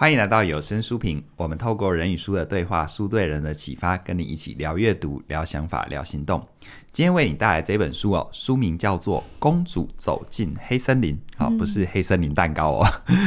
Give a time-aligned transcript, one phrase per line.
[0.00, 6.42] 欢迎来到有声书评，我们透过人与书的对话，书对人的启发，跟你一起聊阅读、聊想法、聊行动。
[6.90, 12.86] 今天为你带来这本书哦，书名叫做《公主走进黑森林》，好、哦，不是黑森林蛋糕哦，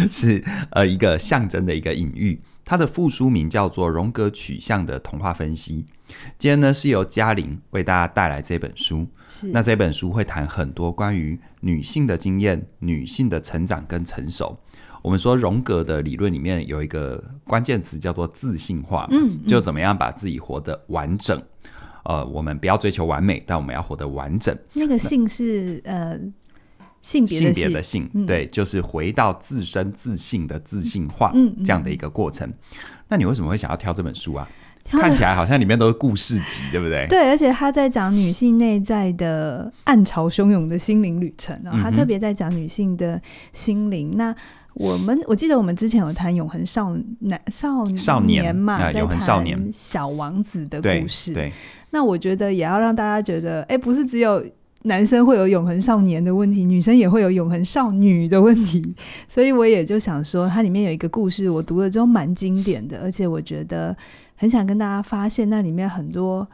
[0.09, 2.41] 是呃一个象征的一个隐喻。
[2.65, 5.85] 它的副书名叫做《荣格取向的童话分析》。
[6.39, 9.07] 今天呢是由嘉玲为大家带来这本书。
[9.51, 14.57] 那这本书会谈很多关于女性的经验、女性的成长跟成熟。
[15.03, 21.39] 我们说荣格的理论里面有一个关键词叫做自信化，嗯，嗯，就怎么样把自己活得完整。
[22.05, 24.57] 呃，我们不要追求完美，但我们要活得完整。
[24.73, 26.17] 那个性是呃
[27.01, 32.51] 性别性别的性，嗯、对，就是回到自身自信的自信化，嗯，这样的一个过程。
[33.09, 34.47] 那你为什么会想要挑这本书啊？
[34.85, 37.07] 看起来好像里面都是故事集，对不对？
[37.11, 43.21] 对，而且他在讲女性内在的暗潮汹涌的心灵旅程，然后他特别在讲女性的
[43.53, 44.11] 心灵。
[44.17, 44.35] 那
[44.73, 51.33] 我们我记得我们之前有谈永恒少男少少年嘛，永恒少年小王子的故事。
[51.33, 51.53] 对，对
[51.91, 54.43] 那我觉得也要让大家觉得，哎，不是只有
[54.83, 58.81] 男生会有永恒少年的问题，女生也会有永恒少女的问题。
[59.29, 63.95] 所以我也就想说，它里面有一个故事，我读了之后蛮经典的，而且我觉得。
[64.35, 66.45] 很想跟大家发现，那里面很多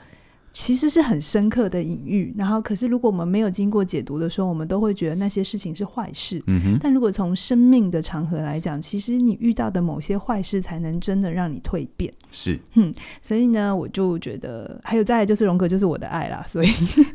[0.53, 2.33] 其实是很深刻的隐喻。
[2.37, 6.41] 然后，可是如果我们没有经过解读的时候，我们都会觉得那些事情是坏事。
[6.47, 6.77] 嗯哼。
[6.81, 12.11] 但如果从生命的长河来讲，其实你遇到的某些坏事，才能真的让你蜕变。
[12.31, 12.59] 是。
[12.75, 12.93] 嗯。
[13.21, 16.43] 所以呢，我就觉得还有再来就是荣格就是我的爱啦。
[16.47, 16.69] 所以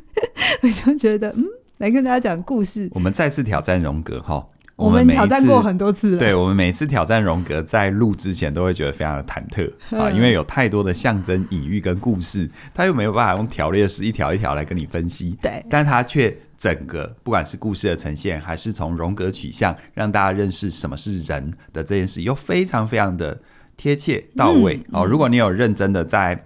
[0.63, 1.45] 我就觉得，嗯，
[1.79, 2.89] 来跟大家讲故事。
[2.95, 4.47] 我们再次挑战荣格哈。
[4.77, 23.41] 我们挑战过很多次了，对，我们每次挑战荣格，在录之前都会觉得非常的忐忑啊，因为有太多的象征、隐喻跟故事，他又没有办法用条列式一条一条来跟你分析，对，但他却整个不管是故事的呈现，还是从荣格取向让大家认识什么是人的这件事，又非常非常的
[23.77, 25.05] 贴切到位哦。
[25.05, 26.45] 如果你有认真的在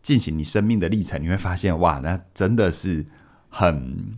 [0.00, 3.04] 进行你生命的历程，你会发现哇，那真的是
[3.48, 4.14] 很。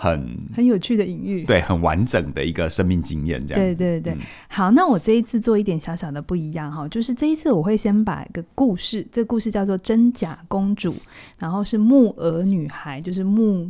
[0.00, 3.64] 很很有趣的隐喻，对，很完整的一个生命经验，这样。
[3.64, 10.92] 对对对，嗯、好，那我这一次做一点小小的不一样哈，就是这一次我会先把一个故事，这个故事叫做《真假公主》，
[11.36, 13.68] 然后是木鹅女孩，就是木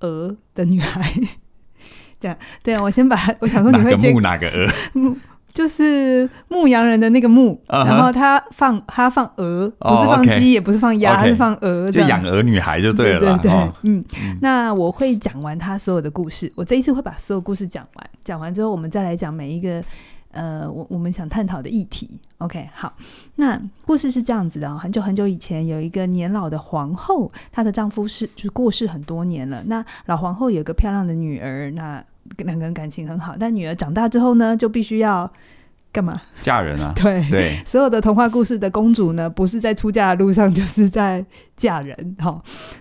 [0.00, 1.10] 鹅的女孩。
[2.20, 4.66] 这样，对啊，我先把我想说你会哪个木哪个鹅？
[5.60, 7.86] 就是牧羊人的那个牧，uh huh.
[7.86, 10.42] 然后他放他放鹅，不是放鸡，oh.
[10.42, 11.26] 也不是放鸭，Okay.
[11.26, 11.90] 是放鹅。
[11.90, 13.18] 就养鹅女孩就对了。
[13.18, 16.50] 对对对，哦、嗯，嗯，那我会讲完他所有的故事。
[16.54, 19.84] 我这一次会把所有故事讲完，讲完之后我们再来讲每一个
[20.30, 22.08] 呃，我我们想探讨的议题。
[22.38, 22.90] OK，好，
[23.36, 29.62] 那故事是这样子的，很久很久以前，有一个年老的皇后，她的丈夫是就是过世很多年了。
[29.66, 32.02] 那老皇后有个漂亮的女儿，那。
[32.38, 35.30] 两个人感情很好，但女儿长大之后呢，就必须要
[35.92, 36.12] 干嘛？
[36.40, 36.92] 嫁人啊！
[36.96, 41.24] 对对，所有的童话故事的公主呢，不是在出嫁的路上，就是在
[41.56, 42.16] 嫁人。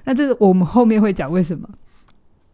[0.03, 1.67] 那这个我们后面会讲为什么。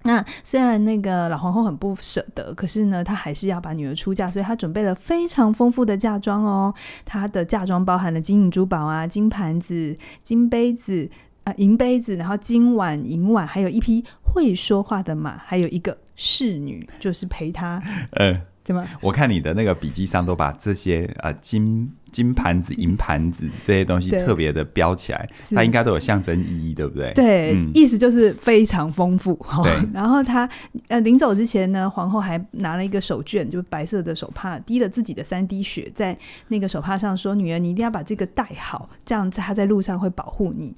[0.04, 6.72] 那虽然那个老皇后很不舍得，可是呢，她还是要把女儿出嫁，所以她准备了非常丰富的嫁妆哦。
[7.04, 11.10] 她的嫁妆包含了金银珠宝啊，金盘子、金杯子
[11.44, 15.98] 啊、呃，银杯子，然后金碗、银碗，还有一匹会说话的马，还有一个。
[16.16, 17.82] 侍女 就是陪他，
[18.12, 18.86] 嗯，怎么？
[19.02, 27.12] 我看你的那个笔记上都把这些呃金金盘子、银盘子这些东西特别的标起来，它应该都有象征意义，对不对？
[27.14, 29.36] 对，嗯、意思就是非常丰富。
[29.64, 30.50] 对，然后他
[30.88, 40.74] 呃临走之前呢，皇后还拿了一个手绢，就是白色的手帕，滴了自己的三滴血在那个手帕上，说：“女儿，你一定要把这个戴好，这样子她在路上会保护你。”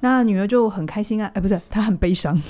[0.00, 2.40] 那女儿就很开心啊，哎，不是，她很悲伤。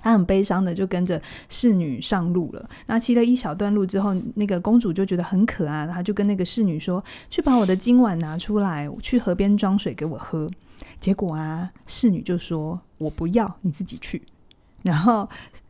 [0.00, 2.68] 她很悲伤的就跟着侍女上路了。
[2.86, 10.48] 那骑了一小段路之后，那个公主就觉得很渴啊，她就跟那个侍女说：“去把我的金碗拿出来，去河边装水给我喝。”
[11.00, 14.22] 结果啊，侍女就说：“我不要，你自己去。”
[14.82, 15.28] 然后。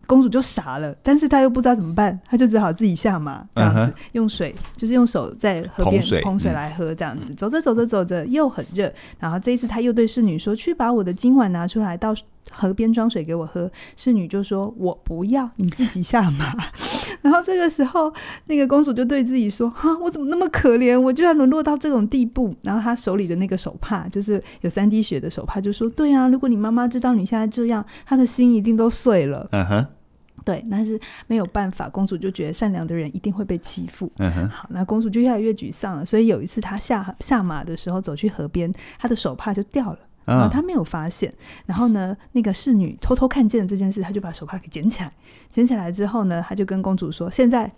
[0.08, 3.92] 公主就傻了，但是她又不知道怎么办，她就只好自己下马，这样子、uh huh.
[4.12, 12.14] 用水，就是用手在河边捧水来喝，这样子、嗯、走着走着走着又很热，然后这一次她又对侍女说：“去把我的金碗拿出来，到
[12.52, 16.54] 河边装水给我喝。”侍女就说：“我不要，你自己下马。
[17.22, 18.12] ”然后这个时候，
[18.46, 20.98] 那个公主就对自己说：“哈，我怎么那么可怜？
[20.98, 29.86] 我居然沦落到这种地步。”然后她手里的那个手帕，就是有三滴血的手帕，就说：“对啊，如果你妈妈知道你现在这样，她的心一定都碎了。”嗯哼。
[30.44, 34.10] 对，但是没有办法，公主就觉得善良的人一定会被欺负。
[34.16, 36.06] 嗯哼，好，那公主就越来越沮丧了。
[36.06, 39.98] 所以有一次，她下下马的时候，走去河边，她的手帕就掉了，
[40.34, 41.32] 然后他没有发现。
[41.66, 45.12] 然后呢，那个侍女偷偷看见了这件事，他就把手帕给捡起来。
[45.50, 47.70] 捡起来之后呢，他就跟公主说：“现在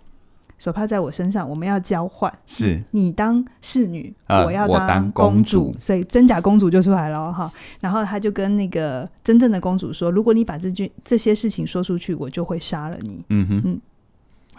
[0.57, 7.51] 手帕在我身上，我们要交换，是你当侍女，呃、我要当公主，公主所以真假公主就出来了哈。
[7.79, 13.81] 然后他就跟那个真正的公主说：“如果你把这句这些事情说出去，我就会杀了你。”嗯哼，嗯。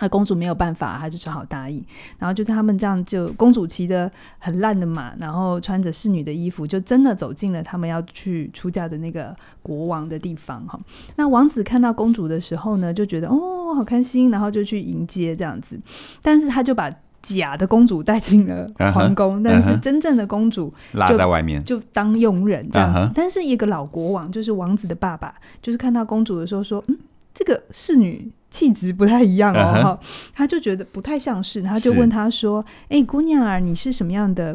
[0.03, 1.83] 那公主没有办法，她就只好答应。
[2.19, 10.79] 然后就在他们这样，就公主骑的很烂的马，然后穿着侍女的衣服，就真的走进了他们要去出嫁的那个国王的地方哈。
[11.15, 15.81] 那王子看到公主的时候呢，就觉得哦，好开心，然后就去迎接这样子。
[16.21, 16.91] 但是他就把
[17.23, 22.99] 假的公主带进了皇宫，uh -huh, 但是真正的公主拉在外面，就当佣人这样子。
[22.99, 23.13] Uh -huh.
[23.15, 26.99] 但是一个老国王，就是王子的爸爸，就是看到公主的时候说，嗯，
[27.35, 28.31] 这个侍女。
[28.53, 30.31] 气质不太一样哦，uh -huh.
[30.35, 34.55] 他就觉得不太像是，他就问他说：“哎、欸，姑娘儿，你是什么样的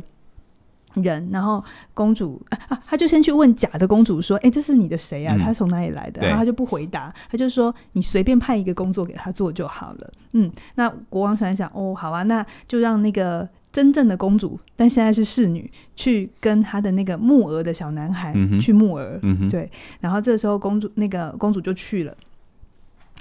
[0.94, 1.64] 人？”然后
[1.96, 5.36] 公主啊，啊，他就先去问假的公主说：“哎、欸，这是你的谁啊？
[5.40, 18.32] 他、嗯、从哪里来的？”然后他就不回答，他就说：“你随便派一个工作给他做就好了。”嗯，那国王想一想，哦，好啊，那就让那个真正的公主，但现在是侍女，去跟他的那个木鹅的小男孩
[18.62, 19.50] 去木鹅、嗯。
[19.50, 19.68] 对，
[20.02, 22.16] 然后这时候公主那个公主就去了。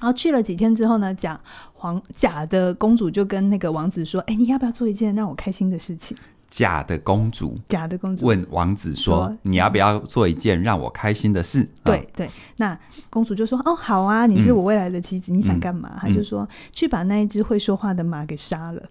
[0.00, 1.40] 然后去了几天之后呢，假
[1.72, 6.16] 皇假的公主就跟那个王子说：“哎，你要不要做一件让我开心的事情？”
[6.48, 12.78] 假的公主，假的公主问王子说：“说你要不要做一件让我开心的事？”对、哦、对，那
[13.10, 18.82] 公主就说：“哦，好啊，你是我未来的妻子，嗯、你想干嘛？”他、嗯、就说：“去把那一只会说话的马给杀了，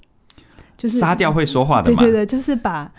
[0.76, 2.92] 就是杀掉会说话的马。”对对对，就是把。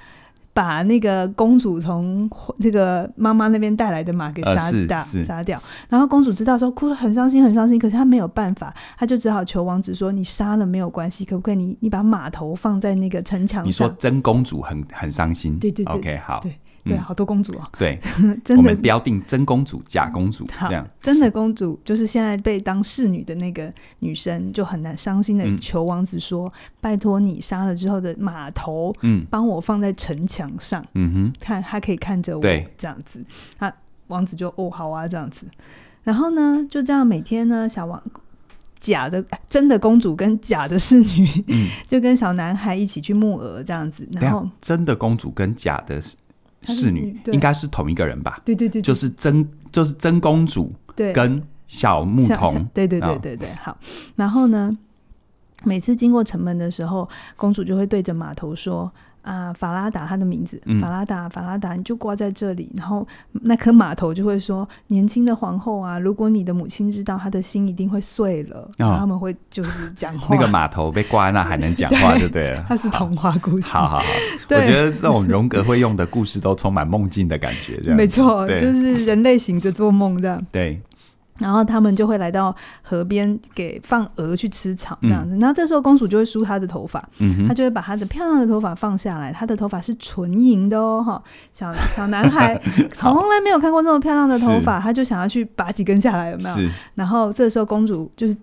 [0.56, 2.26] 把那个公主从
[2.58, 5.62] 这个妈妈那边带来的马给杀掉，杀、呃、掉。
[5.90, 7.78] 然后公主知道说，哭得很伤心，很伤心。
[7.78, 11.66] 可是她没有办法，她就只好求王子说：“你杀了没有关系，可不可以你？
[11.66, 16.40] 你你把马头放在那个城墙上。”你说真公主很很伤心，对对对，OK 好。
[16.40, 16.58] 对
[16.88, 17.70] 对，好多公主哦。
[17.78, 17.98] 对，
[18.44, 20.86] 真的，我们标定真公主、假公主这样。
[21.02, 33.24] 真的公主就是现在被当侍女的那个女生，就很难伤心的求王子说：“嗯、拜托你杀了之后的马头，嗯，帮我放在城墙上，嗯哼，看他可以看着我，对，这样子。”
[33.58, 33.72] 他
[34.08, 35.46] 王子就哦好啊这样子。
[36.04, 38.00] 然后呢，就这样每天呢，小王
[38.78, 44.08] 假的真的公主跟假的侍女，嗯， 就跟小男孩一起去木鹅这样子。
[44.12, 46.00] 然后真的公主跟假的。
[46.66, 48.40] 侍女应该是同一个人吧？
[48.44, 53.76] 对对对，对，就是真就是真公主，对，跟小牧童，对对对对对，好。
[54.16, 54.76] 然后呢，
[55.64, 58.92] 每次经过城门的时候，公主就会对着码头说。
[59.26, 62.70] 啊，法拉达，他的名字，嗯、法拉达，法拉达，你就挂在这里。
[62.76, 68.58] 然后那颗码头就会说：“年轻的皇后啊，如果你的母亲知道，她的心一定会碎了。
[68.58, 70.28] 哦”然后他们会就是讲话。
[70.34, 72.64] 那个码头被挂在那还能讲话， 就对了。
[72.68, 73.68] 它是童话故事。
[73.68, 74.04] 好好好，
[74.50, 80.40] 我觉得这种荣格会用的故事都充满梦境的感觉，这样没错，就是人类醒着做梦这样。
[80.52, 80.80] 对。
[81.38, 85.36] 然后他们就会来到河边，给放鹅去吃草这样子。
[85.38, 87.02] 然后这时候公主就会梳她的头发，
[87.46, 89.32] 她就会把她的漂亮的头发放下来。
[89.32, 91.22] 她的头发是纯银的哦，哈！
[91.52, 92.60] 小小男孩
[92.94, 96.70] 从来没有看过这么漂亮的头发，他就想要去拔几根下来，有没有？
[96.94, 98.36] 然后这时候公主就是。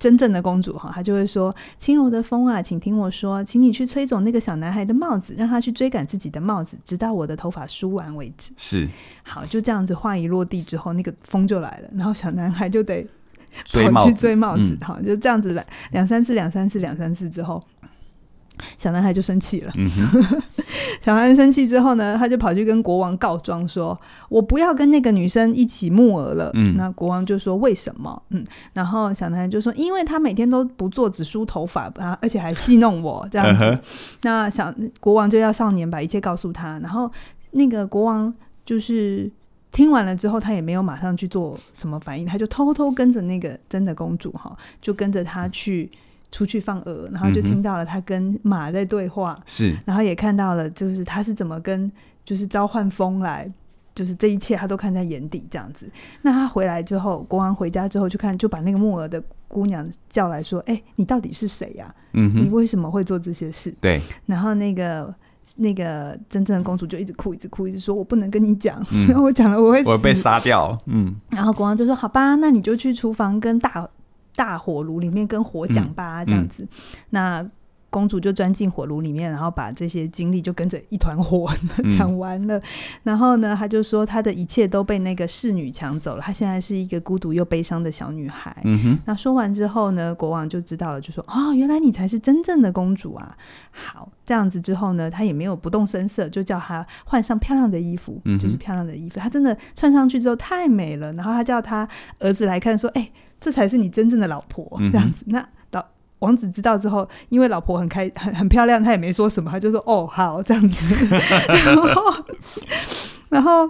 [0.00, 8.88] 真正的公主哈，她就会说：“轻柔的风啊，请听我说，请你去吹走那个小男孩的帽子，让他去追赶自己的帽子，直到我的头发梳完为止。”是，
[9.22, 13.06] 好，就这样子话一落地之后，那个风就来了，然后小男孩就得
[13.92, 17.62] 跑去追帽子，好，就这样子来两三次，两三次，两三次之后。
[18.76, 19.90] 小男孩就生气了，嗯、
[21.00, 26.50] 小男孩生气之后呢，他就跑去跟国王告状，说：“我不要跟那个女生一起木鹅了。
[26.54, 33.64] 嗯”那国王就说：“为什么？”嗯，然后小男孩就说：“因为他每天都不做，只梳头发啊，而且还戏弄我这样子。
[33.64, 33.78] 嗯”
[34.22, 37.10] 那小国王就要少年把一切告诉他，然后
[37.52, 38.32] 那个国王
[38.66, 39.30] 就是
[39.72, 45.90] 听完了之后，他也没有马上去做什么反应，他就偷偷跟着那个真的公主哈，就跟着他去。
[46.30, 51.90] 出去放鹅，然后就听到了他跟马在对话，是、嗯，然后也看到了，就是他是怎么跟，
[52.24, 53.50] 就是召唤风来，
[53.94, 55.90] 就是这一切他都看在眼底，这样子。
[56.22, 61.94] 那他回来之后，国王回家之后就看，就把那个木鹅的姑娘叫来说：“哎、欸，你到底是谁呀、啊？
[62.12, 64.00] 嗯，你为什么会做这些事？”对。
[64.26, 65.12] 然后那个
[65.56, 71.16] 那个真正的公主就一直哭，一直哭，一直说：“我不能跟你讲，嗯、 我讲了我会，我会被杀掉。”嗯。
[71.30, 73.88] 然后国王就说：“好吧，那你就去厨房跟大。”
[74.40, 76.66] 大火炉里面跟火讲吧，这样子、
[77.10, 77.46] 那
[77.90, 81.52] 公主就钻进火炉里面，然后把这些经历就跟着一团火
[81.98, 82.62] 讲完了、嗯。
[83.02, 88.56] 然后呢，他就说他的一切都被那个侍女抢走了，她现在是一个孤独又悲伤的小女孩。
[88.64, 93.36] 嗯、那说完之后呢，国王就知道了，就说：“哦，原来你才是真正的公主啊！”
[93.70, 99.18] 好，这样子之后呢，他也没有不动声色，就叫她换上漂亮的衣服，嗯、就是漂亮的衣服。
[99.18, 101.88] 她真的穿上去之后太美了，然后他叫他
[102.20, 105.24] 儿子来看，说：“哎、欸。”这才是你真正的老婆，这样子。
[105.26, 105.46] 嗯、那老
[106.20, 111.06] 王子知道之后，因为老婆很开很很漂亮，他也没说什么，他就说哦好这样子，
[111.48, 112.24] 然后
[113.28, 113.68] 然后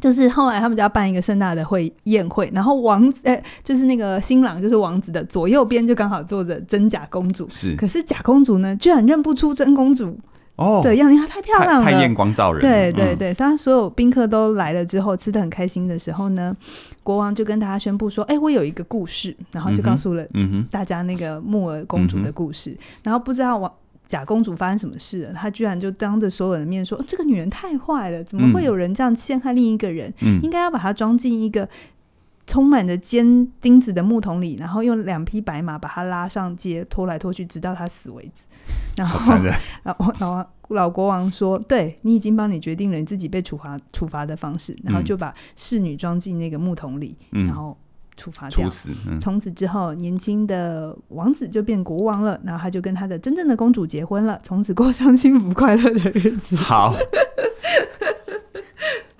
[0.00, 10.18] 就是后来他们就要办一个盛大的会宴会，然后王子哎就是那个新郎就是王子的左右边就刚好坐着真假公主，是，可是假公主呢居然认不出真公主。
[10.56, 12.60] 哦，对，样子她太漂亮了，太艳光照人。
[12.60, 16.54] 对对对，当、嗯、所有宾客都来了之后，吃的很开心的时候呢，
[17.02, 20.24] 国王就跟大家宣布说：“哎、欸，我有一个故事。”然后就告诉了
[20.70, 22.76] 大家那个木耳公主的故事。
[23.02, 23.72] 然后不知道王
[24.06, 30.12] 假公主发生什么事了，她居然就当着所有人的面说：“这个女人太坏了，怎么会有人这样陷害另一个人？
[30.20, 31.66] 嗯、应该要把她装进一个。”
[32.46, 38.44] 充满着尖钉子的木桶里，然后用两匹白马把他拉上街，拖来拖去，直到他死为止。
[38.98, 39.18] 然后，
[39.84, 47.76] 老老王老国王说：“对，你已经帮你决定了你自己被处罚处罚的方式。”然后就把侍女装进那个木桶里，嗯、然后
[48.16, 48.68] 处罚掉。
[49.20, 52.38] 从、嗯、此之后，年轻的王子就变国王了。
[52.44, 56.56] 然后他就跟他的真正的公主结婚了，从此过上幸福快乐的日子。
[56.56, 56.94] 好。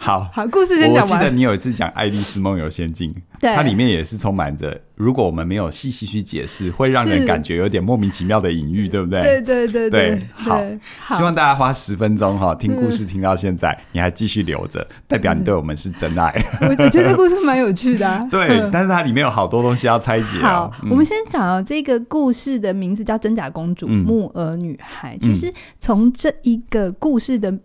[0.02, 1.02] 好好，故事先讲完。
[1.02, 3.14] 我记得你有一次讲《爱丽丝梦游仙境》，
[3.54, 9.20] 它里面也是充满着，如果我们没有细细去解释，会让人感觉有点莫名其妙的隐喻，对不对？
[9.20, 10.22] 对对对对。
[10.34, 10.60] 好，
[11.10, 16.34] 希望大家花十分钟哈听故事听到现在，嗯、你还继续留着，代表你对我们是真爱。
[16.62, 18.26] 我我觉得这故事蛮有趣的、啊。
[18.28, 20.42] 对，但是它里面有好多东西要拆解、哦。
[20.42, 25.16] 好，嗯、我们先讲哦，这个故事的名字叫《真假公主》，嗯、木偶女孩。
[25.20, 27.56] 其实从这一个故事的。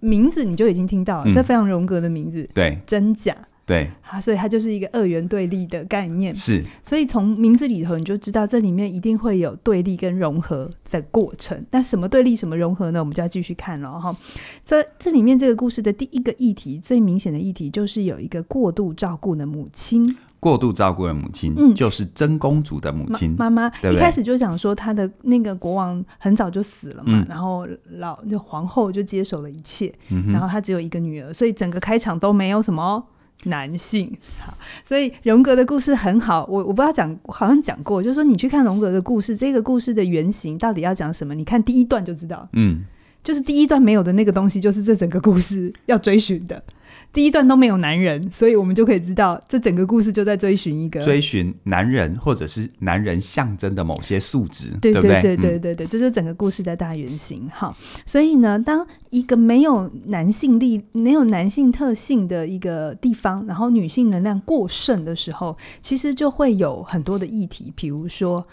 [0.00, 3.36] 名字你就已经听到了，嗯、这非常荣格的名字，对，真假，
[3.66, 11.62] 对，啊，所以它就是一个二元对立的概念，是，所以从名字里头你就知道这里面一定会有对立跟融合的过程。
[11.70, 13.00] 那什么对立，什么融合呢？
[13.00, 14.16] 我们就要继续看了哈。
[14.64, 20.16] 这这里面这个故事的第一个议题，最明显的议题就是有一个过度照顾的母亲。
[20.40, 23.66] 过度照顾的母亲，嗯，就是真公主的母亲妈妈。
[23.90, 27.66] 一开始就讲说，她的那个国王很早就死了嘛，嗯、然后
[27.98, 33.04] 老就皇后就接手了一切，嗯、然后她只有一个女儿，所以整个开场都没有什么
[33.44, 34.16] 男性。
[34.38, 34.54] 好，
[34.84, 41.34] 所以荣格的故事很好，我我不知道讲，好像讲过，就是说你去看荣格的故事，这个故事的原型到底要讲什么？
[41.34, 42.84] 你看第一段就知道，嗯，
[43.24, 46.62] 就是第一段没有的那个东西，就是这整个故事要追寻的。
[47.10, 55.22] 第一段都没有男人，所以我们就可以知道，这整个故事就在追寻一个追寻男人，或者是男人象征的某些素质，对对对？
[55.22, 57.48] 对对对，嗯、这就是整个故事的大原型。
[57.50, 57.74] 好，
[58.06, 68.46] 所以呢，当一个没有男性力、没有男性特性的一个地方，然后女性能量过剩的时候，其实就会有很多的议题，比如说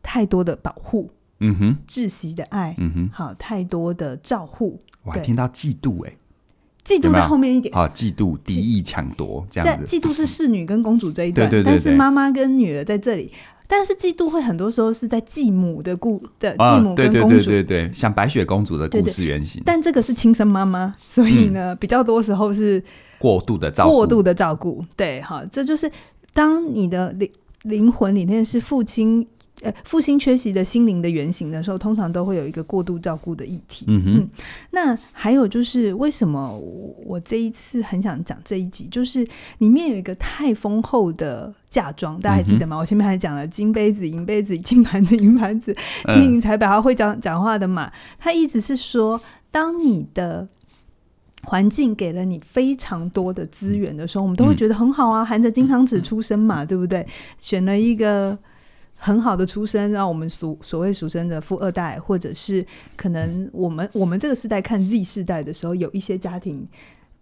[0.00, 6.16] 太多的保护，嗯哼，窒息的爱，嗯哼，好，太多的照护，我还听到嫉妒、欸，哎。
[6.84, 9.84] 嫉妒在后面一点啊，嫉妒、敌意、抢夺这样子。
[9.84, 13.32] 嫉妒是侍女跟公主这一段， 对对对，但是妈妈跟女儿在这里。
[13.66, 19.62] 但是嫉妒会很多时候是在继母的故的继母跟公主，对对对对对，像白雪公主的故事原型。
[19.64, 22.82] 但这个是亲生妈妈，所以呢，比较多时候是
[23.18, 24.84] 过度的照顾，过度的照顾。
[24.96, 25.88] 对，好，这就是
[26.32, 27.30] 当你的灵
[27.62, 29.26] 灵魂里面是父亲。
[29.62, 33.84] 呃，父亲缺席的心灵的原型的时候，通常都会有一个过度照顾的议题。
[33.88, 34.28] 嗯哼，嗯，
[34.70, 36.58] 那还有就是为什么
[37.04, 39.26] 我这一次很想讲这一集，就是
[39.58, 42.76] 里面有一个太丰厚的嫁妆，大家还记得吗？
[42.76, 45.76] 嗯、我前面还讲了金杯子、银杯子、金盘子、银盘子、
[46.14, 47.92] 金银财宝，他会讲讲话的嘛？
[48.18, 50.48] 他一直是说，当你的
[51.42, 57.06] 环境给了你非常多的资源的时候，我们都会觉得很好啊，含着金汤匙出生嘛，对不对？
[57.38, 58.38] 选了一个。
[59.02, 62.64] 很好的出身，让我们所所谓俗称的富二代，或者是
[62.96, 66.68] 可能我们我们这个世代看 Z 世代的时候，有一些家庭，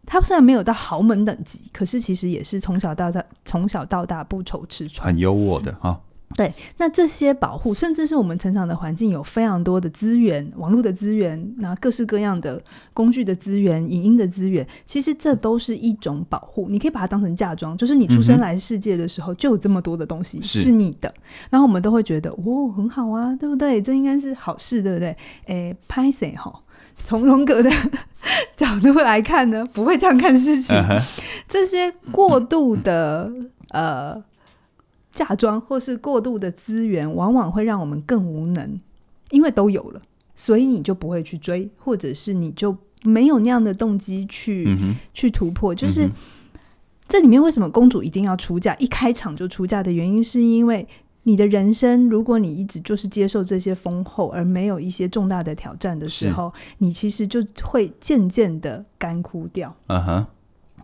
[0.04, 6.00] 他虽然没有到豪门等级，可是其实也是从小到大从小到大不愁吃穿，很优渥的哈。
[6.36, 12.60] 对，那这些保护，甚至是我们成长的环境有非常多的资源，网络的资源，那各式各样的
[12.92, 16.68] 工具的资源，影音的资源，其实这都是一种保护。
[16.68, 23.80] 你可以把它当成嫁妆，就是你出生来世界的时候就有这么多的东西是你的，嗯、然后我们都会觉得哦，很好啊，对不对？
[23.80, 25.16] 这应该是好事，对不对？
[25.46, 26.52] 诶，拍谁哈，
[26.96, 27.70] 从荣格的
[28.54, 30.76] 角度来看呢，不会这样看事情。
[30.76, 31.02] Uh huh.
[31.48, 33.32] 这些过度的
[33.70, 34.22] 呃。
[35.18, 38.78] 嫁妆或是过度的资源，往往会让我们更无能，
[39.32, 40.00] 因为都有了，
[40.36, 45.74] 所以你就不会去追，或者是你就没有那样的动机去、嗯、去突破。
[45.74, 46.10] 就是、嗯、
[47.08, 48.76] 这里面为什么公主一定要出嫁？
[48.76, 50.86] 一开场就出嫁的原因，是因为
[51.24, 59.74] 你的人生，如果你一直就是接受这些丰厚，而没有一些重大的挑战的时候，你其实就会渐渐的干枯掉。
[59.88, 60.26] 嗯哼，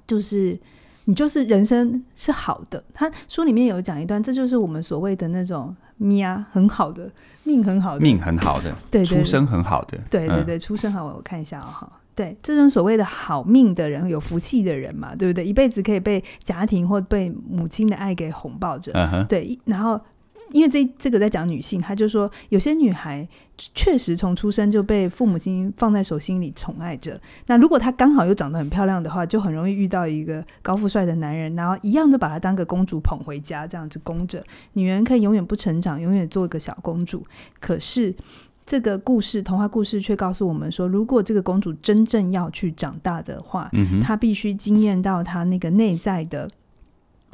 [0.08, 0.58] 就是。
[1.04, 2.82] 你就是人生是好的。
[2.92, 5.74] 他书里面有讲一段，这就是我们所谓的那种
[6.18, 7.10] 呀很好的
[7.42, 15.44] 命很好的命很好的，对，对，对，出生很好的，对对对，出生好，我看一下哦，对，这种所谓的好命的人，有福气的人嘛，对不对？
[15.44, 20.00] 一辈子可以被家庭或被母亲的爱给哄抱着，嗯，对，然后。
[20.54, 23.26] 因为这这个在讲女性，她就说有些女孩
[23.74, 27.20] 确实从出生就被父母亲放在手心里宠爱着。
[27.48, 34.44] 那如果她刚好又长得很漂亮的话，就很容易遇到一个高富帅的男人，然后一样都把她当个公主捧回家，这样子供着。
[34.74, 37.26] 女人可以永远不成长，永远做一个小公主。
[37.58, 38.14] 可是
[38.64, 46.48] 这个故事，童话故事却告诉我们说，如果这个公主真正要去长大的话，嗯，她必须惊艳到她那个内在的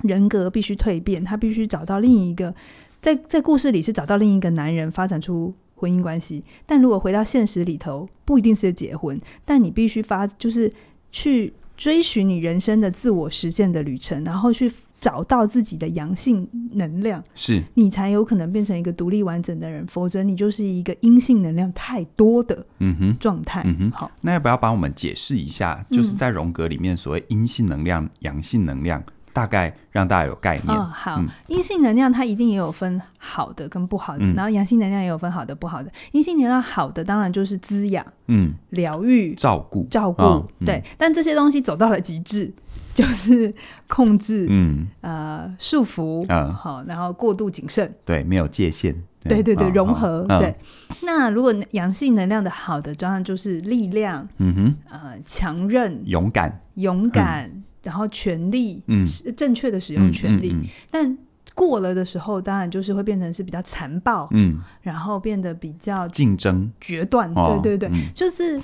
[0.04, 2.54] 人格必须蜕变，她必须找到另一个。
[3.00, 10.72] 在在故事里是找到另一个男人，发展出婚姻关系，但如果回到现实里头，不一定是结婚，但你必须发就是
[11.10, 23.62] 去追寻你人生的自我实现的旅程，然后去找到自己的阳性能量，是你才有可能变成一个独立完整的人，否则你就是一个阴性能量太多的嗯哼状态。
[23.64, 29.02] 嗯哼，好，那要不要帮我们解释一下，就是在荣格里面所谓阴性能量、阳性能量？
[29.32, 30.76] 大概让大家有概念。
[30.76, 35.90] 哦，好，阴、嗯、性能量它一定也有分好的跟不好的，嗯、然后阳性能量也有分好的不好的。
[36.12, 40.82] 阴性能量好的当然就是滋养、嗯，疗愈、照顾、照顾、哦，对。
[40.96, 42.52] 但这些东西走到了极致，
[42.94, 43.54] 就是
[43.88, 50.54] 控制，嗯，呃，束缚，嗯，好，然后过度谨慎，对，没有界限，对对对，哦、融合，哦、对。
[51.02, 57.44] 那如果阳性能量的好的，当然就是力量，嗯哼，呃，强韧、勇敢、勇敢。
[57.46, 59.06] 嗯然后权力，嗯，
[59.36, 60.64] 正确的使用权力，嗯嗯嗯。
[60.64, 61.18] 嗯，但
[61.54, 68.60] 过了的时候，当然就是会变成是比较残暴，嗯，然后变得比较竞争、决断，对对对，嗯，就是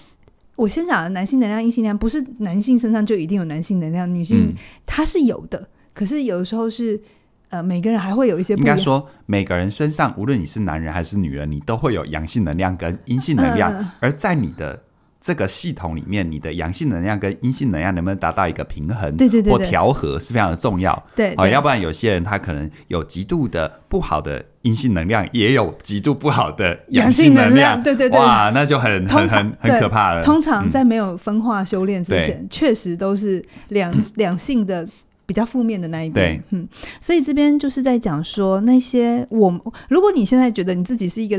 [0.54, 4.54] 我先讲的男性能量、阴性能量，不是男性身上就一定有男性能量，女性
[4.84, 7.00] 它是有的，嗯，可是有的时候是
[7.48, 14.82] 呃，每个人还会有一些不一样，应该说每个人身上，无论你是男人还是女人，你都会有阳性能量跟阴性能量，呃，而在你的。
[15.26, 20.94] 这个系统里面，你的阳性能量跟阴性能量能不能达到一个平衡，对对对，或调和是非常的重要。
[21.16, 30.22] 对，对，哦，要不然有些人他可能有极度的不好的阴性能量，也有极度不好的阳性能量，对对对，哇，那就很很很很可怕了。
[30.22, 34.88] 通常在没有分化修炼之前，嗯、确实都是两 两性的
[35.26, 36.36] 比较负面的那一边。
[36.36, 36.68] 对，嗯，
[37.00, 39.52] 所以这边就是在讲说那些我，
[39.88, 41.36] 如果你现在觉得你自己是一个。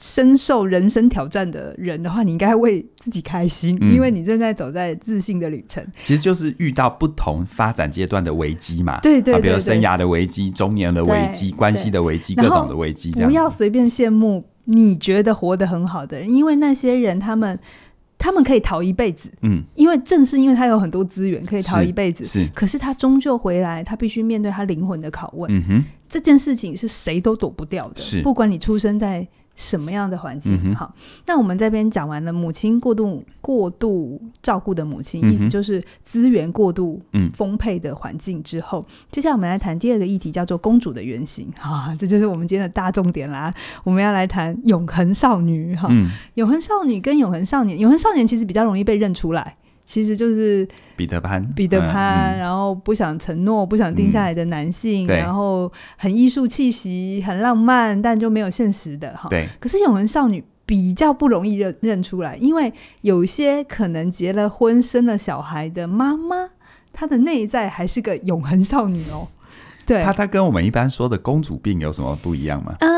[0.00, 5.84] 深受人生挑战的人的话，你应该为自己开心，嗯，因为你正在走在自信的旅程。
[6.04, 13.10] 其实就是遇到不同发展阶段的危机嘛，对对，对，对，对，比如生涯的危机、中年的危机、关系的危机、各种的危机。
[13.10, 17.58] 不要随便羡慕你觉得活得很好的人，因为那些人他们
[18.16, 25.50] 他们可以逃一辈子，嗯，因为正是因为他有很多资源可以逃一辈子，是，可是他终究回来，他必须面对他灵魂的拷问。
[25.52, 29.26] 嗯哼，这件事情是谁都躲不掉的，是，不管你出生在。
[29.58, 30.56] 什么样的环境？
[30.64, 30.94] 嗯、好，
[31.26, 37.02] 那我们这边讲完了母亲过度过度照顾的母亲、嗯，意思就是资源过度
[37.34, 41.50] 丰沛的环境之后、嗯，接下来我们来谈第二个议题，叫做公主的原型。
[41.58, 43.52] 哈，这就是我们今天的大重点啦。
[43.82, 45.74] 我们要来谈永恒少女。
[45.74, 49.56] 哈、嗯，永恒少女跟永恒少年，永恒少年其实比较容易被认出来。
[49.88, 59.30] 其实就是彼得潘，彼得潘，然后不想承诺、不想定下来的男性，嗯、然后很艺术气息、很浪漫，但就没有现实的哈。
[59.30, 59.48] 对。
[59.58, 62.70] 可是永恒少女比较不容易认认出来，因为
[63.00, 66.50] 有些可能结了婚、生了小孩的妈妈，
[66.92, 69.26] 她的内在还是个永恒少女哦。
[69.86, 70.02] 对。
[70.02, 72.74] 她她跟我们一般说的公主病有什么不一样吗？
[72.80, 72.97] 呃。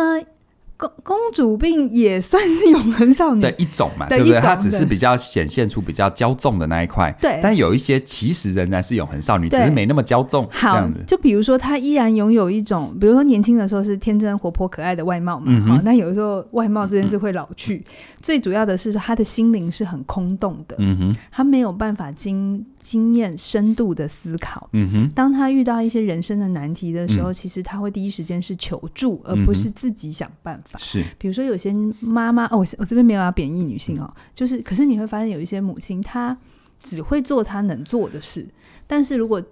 [0.81, 4.41] 公公主病也算是永恒少女的一种嘛，对不对？
[4.41, 7.39] 它只是比较显现出比较骄纵的那一块，对。
[7.43, 10.49] 但有一些其实仍然是永恒少女，只是没那么骄纵。
[10.51, 15.83] 好，就比如说她依然拥有一种，比如说年轻的时候是天真活泼可爱的外貌嘛，好、嗯。
[15.85, 17.85] 那有的时候外貌这件事会老去，嗯、
[18.23, 25.09] 最主要的是她的心灵是很空洞的，嗯哼，她没有办法经经验深度的思考，嗯哼。
[25.15, 30.79] 当他遇到一些人生的难题的时候，嗯、其实他会第一时间是求助，而不是自己想办法。
[30.79, 36.37] 是，比如说有些妈妈哦，我我这边没有要贬义女性哦，就是，可是你会发现有一些母亲，她
[36.83, 38.49] 只会做她能做的事，
[38.87, 39.43] 但是如果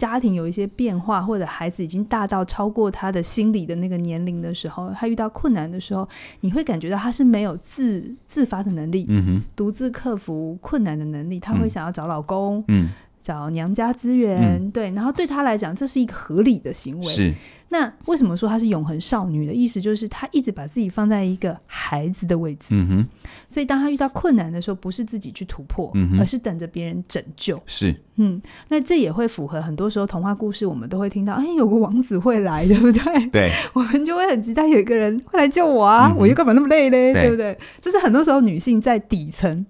[0.00, 6.08] 家庭有一些变化，或者孩子已经大到超过他的心理的那个年龄的时候，他遇到困难的时候，
[6.40, 12.88] 你会感觉到他是没有自自发的能力，嗯哼，独自克服困难的能力，他会想要找老公，嗯。
[13.20, 17.04] 找娘家资源，嗯、对，然后对她来讲，这是一个合理的行为。
[17.04, 17.34] 是。
[17.72, 19.80] 那为什么说她是永恒少女的意思？
[19.80, 22.66] 就是她一直把自己放在一个孩子的位置。
[22.70, 23.06] 嗯哼。
[23.48, 27.60] 所以当她遇到困难的时候，不是自己去突破，嗯，而是等着别人拯救。
[27.66, 27.94] 是。
[28.16, 33.26] 嗯，那这也会符合很多时候童话故事，我们都会听到，哎，有个王子会来，对不对？
[33.28, 33.50] 对。
[33.72, 36.10] 我们就会很期待有一个人会来救我啊！
[36.10, 37.12] 嗯、我又干嘛那么累嘞？
[37.12, 37.56] 对，对不对？
[37.80, 39.64] 这是很多时候女性在底层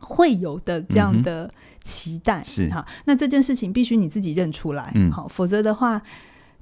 [0.00, 1.48] 会有的这样的
[1.84, 2.40] 期待。
[2.40, 2.68] 嗯、是。
[2.70, 4.90] 哈，那这件事情必须你自己认出来。
[4.96, 5.08] 嗯。
[5.12, 6.02] 好，否则的话。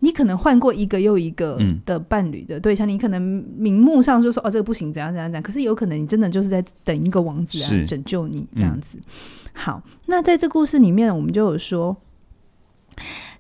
[0.05, 1.57] 你可能换过一个又一个
[1.87, 3.23] 的伴侣的对象，嗯、你可能
[3.57, 5.41] 明目上就说哦，这个不行，怎样怎样怎样。
[5.41, 8.99] 可是有可能你真的就是在等一个王子来拯救你这样子。
[8.99, 9.05] 嗯、
[9.53, 11.97] 好，那在这故事里面，我们就有说，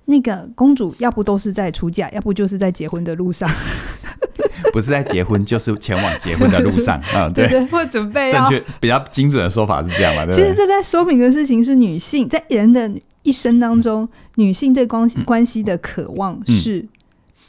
[0.06, 3.48] 那个公主要不都是在出嫁，要不就是在结婚的路上。
[4.72, 7.00] 不是在结婚，就是前往结婚的路上。
[7.14, 8.30] 嗯， 对，对对，或准备。
[8.30, 10.24] 正确比较精准的说法是这样嘛？
[10.24, 10.34] 对。
[10.34, 12.90] 其实这在说明的事情是，女性在人的
[13.22, 16.88] 一生当中，嗯、女性对关系关系的渴望是、嗯、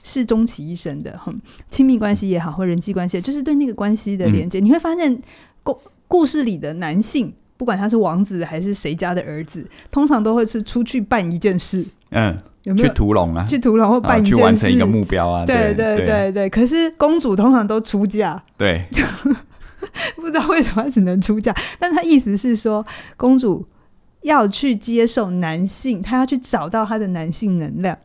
[0.04, 1.18] 是终其一生的。
[1.24, 1.40] 哼，
[1.70, 4.60] 亲密关系也好，或人际关系，就是对那个关系的连接。
[4.60, 5.22] 嗯、你会发现，
[5.62, 11.86] 故故事里的男性，不管他是王子还是谁家的儿子，通常都会是出去办一件事。
[12.14, 12.38] 嗯。
[12.64, 13.46] 有没有去屠龙啊？
[13.46, 15.46] 去屠龙或办去完成一个目标啊？
[15.46, 16.50] 对对对对，对。
[16.50, 18.86] 可是公主通常都出嫁，对，
[20.16, 21.54] 不知道为什么只能出嫁。
[21.78, 22.86] 但她意思是说，
[23.18, 23.68] 公主
[24.22, 27.98] 要去接受男性，她要去找到她的男性能量。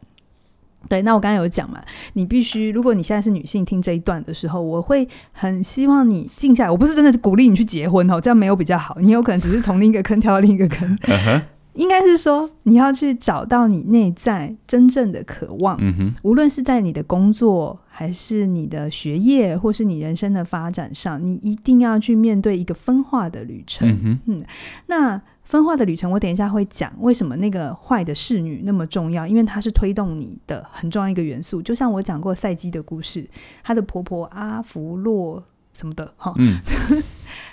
[0.89, 1.81] 对，那我刚才有讲嘛，
[2.15, 6.71] 你必须，如果你现在是女性听这一段的时候，我会很希望你静下来。
[6.73, 8.97] 我不是真的鼓励你去结婚哦，这样没有比较好。
[9.01, 10.99] 你有可能只是从另一个坑跳到另一个坑。
[11.03, 11.43] Uh huh.
[11.79, 23.89] 应该是说，你要去找到你内在真正的渴望，嗯哼，无论是在你的工作，还是你的学业，或是你人生的发展上，你一定要去面对一个分化的旅程。
[23.89, 24.45] 嗯哼，嗯，
[24.87, 31.63] 那分化的旅程，我等一下会讲为什么那个坏的侍女那么重要，因为它是推动你的很重要一个元素。
[31.63, 33.29] 就像我讲过赛姬的故事，
[33.63, 36.59] 她的婆婆阿弗洛什么的，哈，嗯。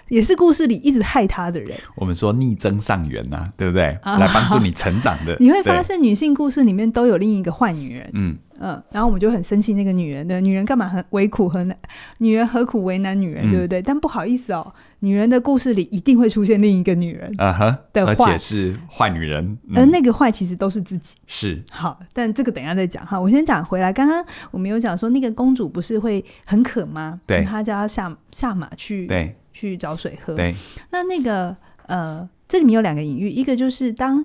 [0.09, 1.77] 也是故事里一直害他的人。
[1.95, 3.97] 我们说逆增上缘呐，对不对？
[4.01, 5.35] 啊、来帮助你成长的。
[5.41, 8.09] 你会发现女性故事里面都有另一个坏女人。
[8.13, 11.77] 嗯嗯，然后我们就很生气那个女人，对，女人干嘛很为苦和难？
[12.19, 13.45] 女人何苦为难女人？
[13.49, 13.81] 嗯、对不对？
[13.81, 19.57] 但不好意思哦，女人的故事里一定会出现另一个女人啊哈而且是坏女人。
[19.67, 21.15] 嗯、而那个坏其实都是自己。
[21.27, 23.19] 是好，但这个等一下再讲哈。
[23.19, 27.19] 我先讲回来，刚刚我们有讲说那个公主不是会很渴吗？
[27.27, 29.05] 对，她叫她下下马去。
[29.07, 29.35] 对。
[29.55, 30.35] 去找水喝。
[30.35, 30.53] 对，
[30.91, 34.23] 那那个呃，这里面有两个隐喻，一个就是当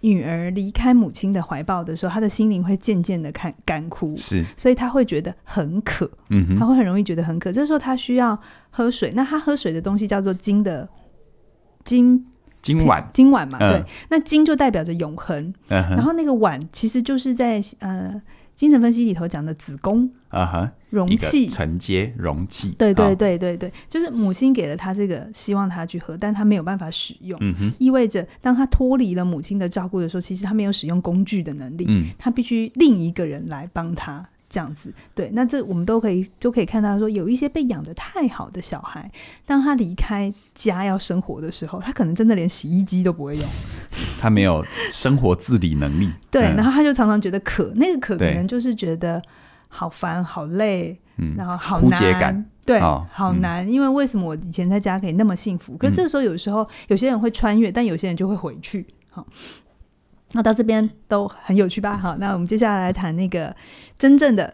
[0.00, 7.52] 女儿离开母亲的怀抱的时候，她的心灵会渐渐的看干枯，是，所以她会觉得很渴，嗯哼，她会很容易觉得很渴。
[7.52, 8.36] 这时候她需要
[8.70, 10.88] 喝水，那她喝水的东西叫做金的
[11.84, 12.26] 金
[12.60, 18.20] 金碗，金碗嘛，对，那金就代表着永恒，然后那个碗其实就是在呃。
[18.56, 21.46] 精神分析里头讲的子宫啊哈，容器。
[21.46, 34.26] 承接容器，对对对对对，就是母亲给了他这个，希望他去喝，但他没有办法使用，嗯哼，意味着当他脱离了母亲的照顾的时候，其实他没有使用工具的能力，嗯，他必须另一个人来帮他。
[34.48, 39.10] 这样子，对，那这我们都可以就可以看到说，有一些被养的太好的小孩，
[39.44, 43.44] 当他离开家要生活的时候，他可能真的连洗衣机都不会用，
[44.20, 46.10] 他没有生活自理能力。
[46.30, 49.20] 对，然后他就常常觉得渴，那个渴可能就是觉得
[49.68, 55.76] 好烦、好累，嗯，然后好难，对，好难，因为为什么我以前在家可以那么幸福？
[55.76, 59.26] 可是这个时候有时候有些人会穿越，但有些人就会回去，好。
[60.32, 61.96] 那到这边都很有趣吧？
[61.96, 63.54] 好，那我们接下来来谈那个
[63.96, 64.52] 真正的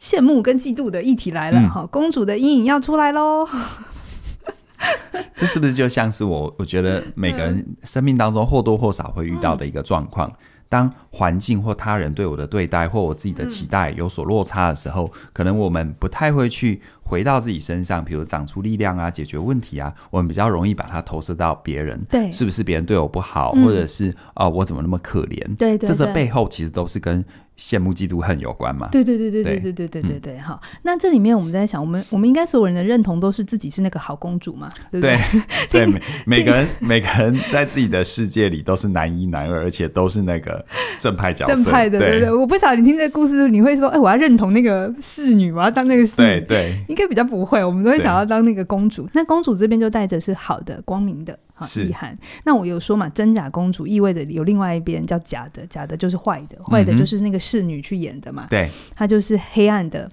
[0.00, 1.60] 羡慕跟嫉妒的议题来了。
[1.68, 3.46] 好、嗯，公主的阴影要出来喽。
[5.34, 6.54] 这是不是就像是我？
[6.58, 10.28] 我觉得每个人生命当中或多或少会遇到的一个状况。
[10.28, 10.34] 嗯、
[10.68, 16.82] 当环境或他人对我的对待或我自己的期待有所落差的时候，嗯、可能我们不太会去。
[17.06, 21.98] 回到自己身上，比如长出力量啊，解决问题啊，我们比较容易把它投射到别人。
[22.10, 25.38] 对，是不是别人对我不好，嗯、或者是啊、呃，我怎么那么可怜？
[25.56, 27.24] 对，对对，这个背后其实都是跟
[27.56, 28.88] 羡慕、嫉妒、恨有关嘛？
[28.92, 30.38] 对对对对对对对对对对。
[30.38, 34.70] 好，那这里面我们在想，我们我们应该所有人的认同都是自己是那个好公主嘛？
[34.90, 35.16] 对不对？
[35.70, 40.62] 对，每 每个人每个人在自己的世界里都是男一男二，而且都是那个
[40.98, 41.54] 正派角色。
[41.54, 42.34] 正派的，对对对。
[42.34, 46.28] 我不晓得你听这个故事，你会说，哎，我要认同那个侍女，我要当那个侍女。
[46.28, 46.84] 对对。
[46.88, 49.08] 应该比较不会，我们都会想要当那个公主。
[49.12, 52.18] 那公主这边就带着是好的、光明的好意涵。
[52.44, 58.46] 那我有说嘛，真假公主意味着有另外一边叫假的，假的就是坏的，坏的就是那个侍女去演的嘛。
[58.50, 60.10] 对、嗯，她就是黑暗的、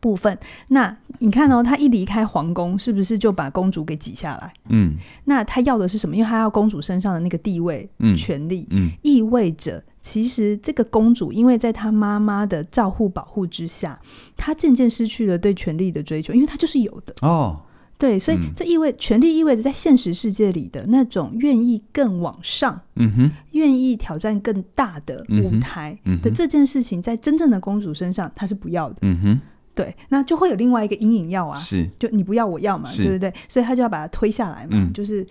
[0.00, 0.36] 部分，
[0.68, 4.52] 那你看哦，他一离开皇宫，是不是就把公主给挤下来？
[4.68, 6.16] 嗯，那他要的是什么？
[6.16, 8.16] 因为他要公主身上的那个地位、嗯。
[8.16, 8.90] 权力，嗯。
[9.02, 13.98] 意味着其实这个公主，因为在她妈妈的照护保护之下，
[14.36, 17.14] 她渐渐失去了对权力的追求，因为她就是有的。
[17.22, 17.60] 哦，
[17.98, 28.96] 对，所以这意味权力意味着在现实世界里的那种愿意更往上，嗯哼，愿意挑战更大的舞台的这件事情，在真正的公主身上，她是不要的。
[29.02, 29.40] 嗯哼。
[29.74, 33.32] 对，那就会有另外一个阴影要啊，是，就你不要我要嘛，对不对？
[33.48, 35.26] 所以他就要把它推下来嘛，嗯、就是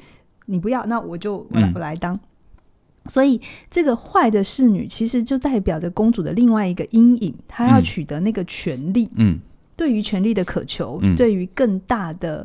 [0.48, 2.20] 你不要，那我就我来、嗯、我来当。
[3.06, 9.40] 所以这个坏的侍女其实就代表着公主的另外一个阴影，她要取得那个权利，嗯，
[9.76, 12.44] 对于权力的渴求，嗯、对于更大的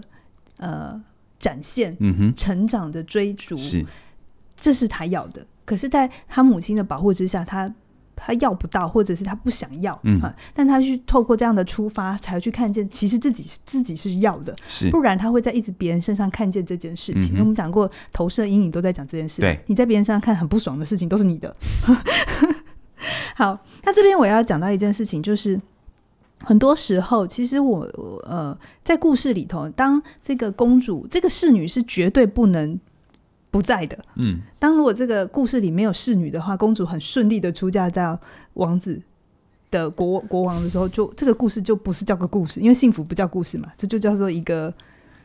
[0.59, 1.03] 呃
[1.39, 3.83] 展现，嗯哼，成长的追逐，是，
[4.55, 5.47] 这是她要的。
[5.65, 7.73] 可是，在她母亲的保护之下，他。
[8.17, 10.21] 他要不到，或者是他不想要，嗯，
[10.55, 17.37] 但他去透过这样的出发，才去看见其实自己自己是要的，是，不然他会在一直别人身上看见这件事情。
[17.37, 21.55] 嗯、我们讲过投射阴影都在讲这件事，对，你在别人身上看很不爽的事情都是你的。
[23.37, 25.61] 好，那这边我要讲到一件事情，就是
[26.43, 27.81] 很多时候其实我
[28.25, 32.81] 呃在故事里头，当这个公主这个侍女是绝对不能。
[33.57, 38.21] 不在的，嗯，当如果这个故事里没有侍女的话，公主很顺利的出嫁到
[38.53, 39.01] 王子
[39.71, 44.71] 的国国王的时候，就这个故事就不是叫个故事，因为幸福不叫故事嘛，这就叫做一个，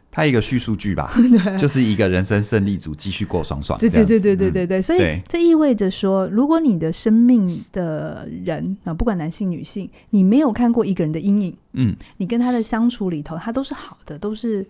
[0.10, 1.12] 他一个叙述剧吧，
[1.44, 14.66] 对，就是一个人生胜利组继续过爽爽，对对对对对对对，嗯、所以这意味着说，如果你的生命的人啊，不管男性女性，你没有看过一个人的阴影，嗯，你跟他的相处里头，他都是好的，都是。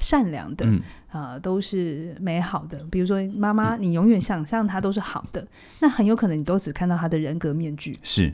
[0.00, 0.80] 善良的，嗯、
[1.12, 2.78] 呃，都是美好的。
[2.90, 5.48] 比如说，妈妈，你永远想象她都是好的，嗯、
[5.80, 7.96] 那很有可能你都只看到她的人格面具。
[8.02, 8.32] 是，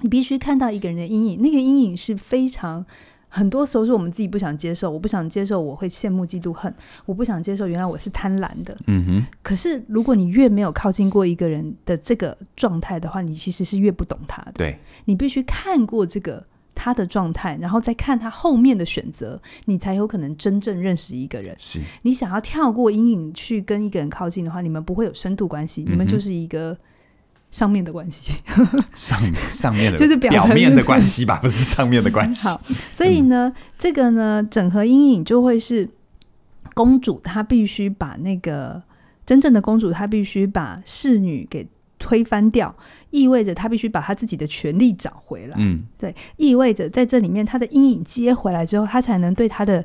[0.00, 2.84] 你必须看到一个人的阴影，那个阴影是非常，
[3.28, 4.90] 很多时候是我们自己不想接受。
[4.90, 6.74] 我不想接受，我会羡慕、嫉妒、恨。
[7.04, 8.76] 我不想接受，原来我是贪婪的。
[8.86, 9.26] 嗯哼。
[9.42, 14.52] 可是，如果你越没有靠近过一个人的这个状态的话，你其实是越不懂他的。
[14.54, 16.46] 对，你必须看过这个。
[16.78, 21.52] 他的状态，然后再看他后面的选择，你才有可能真正认识一个人。
[21.58, 26.78] 是你想要跳过阴影去跟一个人靠近的话，你们不会有深度关系，嗯、你们就是一个
[27.50, 28.32] 上面的关系，
[28.94, 32.46] 上面上面的 就是表，表面的关系吧，不是上面的关系。
[32.46, 32.60] 好，
[32.92, 35.90] 所以呢，嗯、这个呢，整合阴影就会是
[36.74, 38.80] 公主，她必须把那个
[39.26, 41.66] 真正的公主，她必须把侍女给
[41.98, 42.72] 推翻掉。
[43.10, 49.82] 意味着他必须把他自己的权利找回来，嗯，对，意味着在这里面他的阴影接回来之后，他才能对他的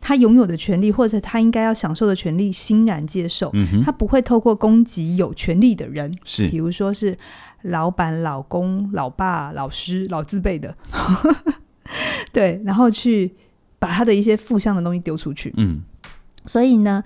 [0.00, 3.50] 他拥有的权利或者他应该要享受的权利欣然接受。
[3.54, 7.16] 嗯，他不会透过攻击有权利的人，是，比如说是
[7.62, 10.76] 老板、老公、老爸、老师、老字辈的，
[12.32, 13.32] 对，然后去
[13.78, 15.52] 把他的一些负向的东西丢出去。
[15.56, 15.82] 嗯，
[16.44, 17.04] 所以呢，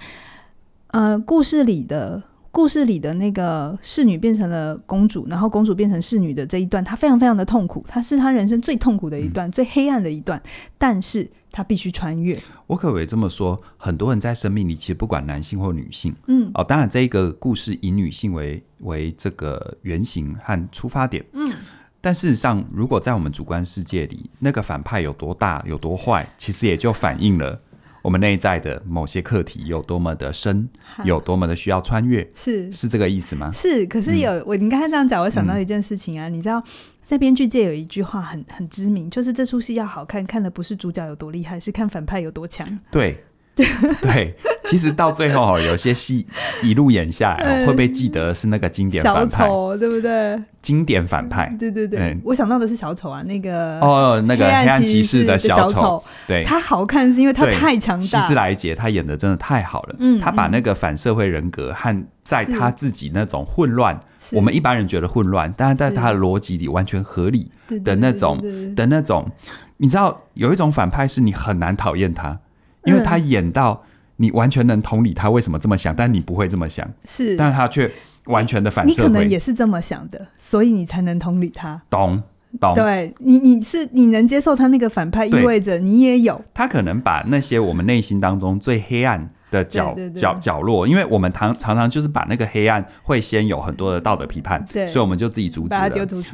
[0.88, 2.22] 呃，故事里的。
[2.52, 10.42] 故事里的那个侍女变成了公主，然后公主变成侍女的这一段，她非常非常的痛苦，她是她人生最痛苦的一段，嗯、最黑暗的一段，
[10.76, 12.36] 但是她必须穿越。
[12.66, 13.60] 我可不可以这么说？
[13.76, 21.52] 很多人在生命里，其实不管男性或女性，嗯，哦，当然这个故事以女性为为这个原型和出发点，嗯，
[22.00, 27.58] 但事实上，如果在我们主观世界里，那个反派有多大、有多坏，其实也就反映了。
[28.02, 30.68] 我们内在的某些课题有多么的深，
[31.04, 33.50] 有多么的需要穿越，是是这个意思吗？
[33.52, 36.62] 是，可是有、嗯、我，你刚才这样讲，我想到一件事情啊，嗯、你知道，
[37.06, 42.66] 在编剧界有一句话很很知名，就是这出戏要好看，看的不是主角有多厉害，是看反派有多强。
[42.90, 43.18] 对。
[44.00, 44.34] 对，
[44.64, 46.26] 其实到最后有些戏
[46.62, 49.46] 一路演下来会被记得是那个经典反派，
[49.78, 50.40] 对不对？
[50.62, 52.16] 经典反派，对对对。
[52.24, 58.04] 我想到的是小丑啊，那个哦，那个黑暗骑士的小丑，对，他好看是因为他太强大。
[58.04, 63.98] 希斯莱杰他演的真的太好了，嗯，他把那个反社会人格和在他自己那种混乱，
[64.32, 67.50] 我们一般人觉得混乱，但是在他的逻辑里完全合理
[67.84, 68.40] 的那种
[68.74, 69.30] 的那种，
[69.78, 72.38] 你知道有一种反派是你很难讨厌他。
[72.84, 73.82] 因为他演到
[74.16, 77.90] 你完全能同理他为什么这么想，但你不会这么想，是，但他却
[78.26, 78.90] 完全的反射。
[78.90, 81.80] 你可能也是这么想的，所以你才能同理他。
[81.88, 82.22] 懂
[82.58, 86.40] 懂，对你，你是你能接受他那个反派，意味着你也有。
[86.52, 95.90] 他可能把那些我们内心当中最黑暗的角角角落，因为我们常常常就是把那个黑暗会先有很多的道德批判，对，所以我们就自己阻止了。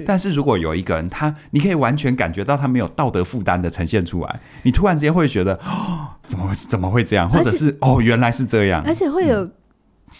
[0.07, 7.29] 但是如果有一个人，他你可以完全感觉到他没有道德负担的呈现出来，你突然间会觉得，哦， 怎么会怎么会这样？
[7.29, 9.47] 或者是哦，原来是这样，而且会有，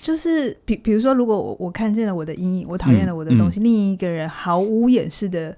[0.03, 5.57] 就是比比如说，如果我我看见了我的阴影，我讨厌了我的东西，另一个人毫无掩饰的。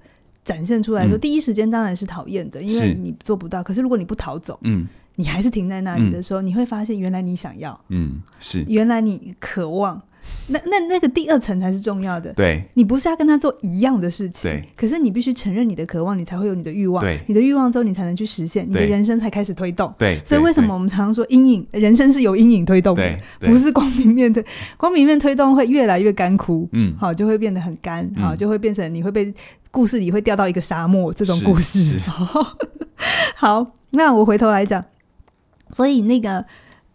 [0.49, 3.61] 展现出来说，第一时间当然是讨厌的，因为你做不到。
[3.61, 10.01] 可是如果你不逃走，嗯，你还是停在那里的时候，你会发现原来你想要，嗯，是原来你渴望。
[10.47, 12.33] 那那那个第二层才是重要的。
[12.33, 14.49] 对，你不是要跟他做一样的事情。
[14.49, 16.99] 对，可是你必须承认你的渴望，你才会有你的欲望。
[17.01, 19.93] 对，你的欲望之后，你才能去实现，你的人生才开始推动。
[19.97, 24.43] 对，所以为什么我们常常说阴影人生是由阴影推动的，不是光明面对。
[24.77, 29.31] 光明面推动会越来越干枯，嗯，好，就会变得很干，好，就会变成你会被
[29.69, 31.99] 故事里会掉到一个沙漠这种故事。
[33.35, 34.83] 好，那我回头来讲，
[35.71, 36.43] 所以那个。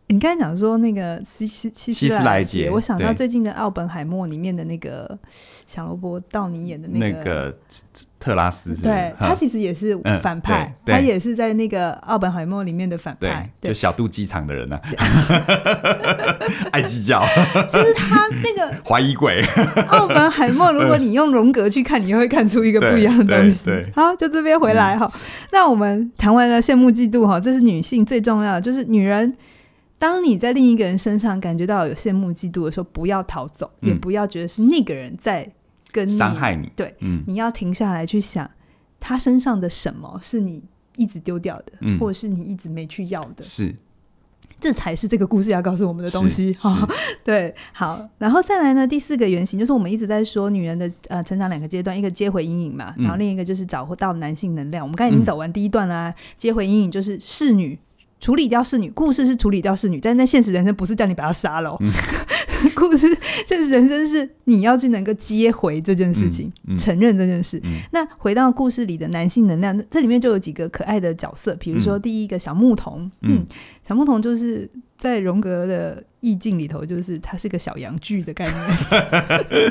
[0.07, 5.19] 你刚才讲说那个希希希斯莱杰，我想到最近的《奥本海默》里面的那个
[5.67, 7.57] 小罗伯道尼演的那个、那个、
[8.21, 14.83] 特拉斯是是，对他其实也是反派，嗯、他也是在那个《奥本海默》里面的反派，对，就小肚鸡肠的人呢、啊，
[16.71, 17.25] 爱计较。
[17.71, 19.43] 就是他那个 怀疑鬼
[19.89, 23.71] 奥本海默，如果你用荣格去看，你会看出一个不一样的东西。
[23.95, 25.21] 好，就这边回来哈、嗯。
[25.51, 29.35] 那我们谈完了羡慕嫉妒哈，这是女性最重要的，就是女人。
[30.05, 35.51] 当你在另一个人身上感觉到有羡慕、嫉妒的时候，不要逃走，嗯，也不要觉得是那个人在
[35.91, 36.71] 跟你伤害你。
[36.77, 38.51] 对，嗯，你要停下来去想，
[39.01, 40.63] 他身上的什么是你
[40.97, 43.75] 一直丢掉的，嗯，或者是你一直没去要的，是，
[44.61, 46.53] 这才是这个故事要告诉我们的东西。
[46.61, 46.87] 哈，
[47.25, 54.83] 对，好，然后再来呢，第四个原型就是我们一直在说女人的呃成长两个阶段，一个接回阴影嘛，然后另一个就是找到男性能量。
[54.83, 57.79] 嗯，我们刚才已经走完第一段啦，接回阴影就是侍女。
[58.25, 61.77] 处理掉侍女，故事是处理掉侍女，但在现实人生不是叫你把她杀了。
[61.81, 61.93] 嗯、
[62.75, 63.07] 故事
[63.47, 67.73] 现实人生是你要去能够接回这件事情，嗯嗯、承认这件事、嗯。
[67.93, 73.47] 那回到故事里的男性能量，这里面就有几个可爱的角色，比如说第一个小牧童，嗯，嗯
[73.87, 74.71] 小牧童就是。
[74.97, 78.57] 在荣格的意境里头，就是它是个小洋剧的概念。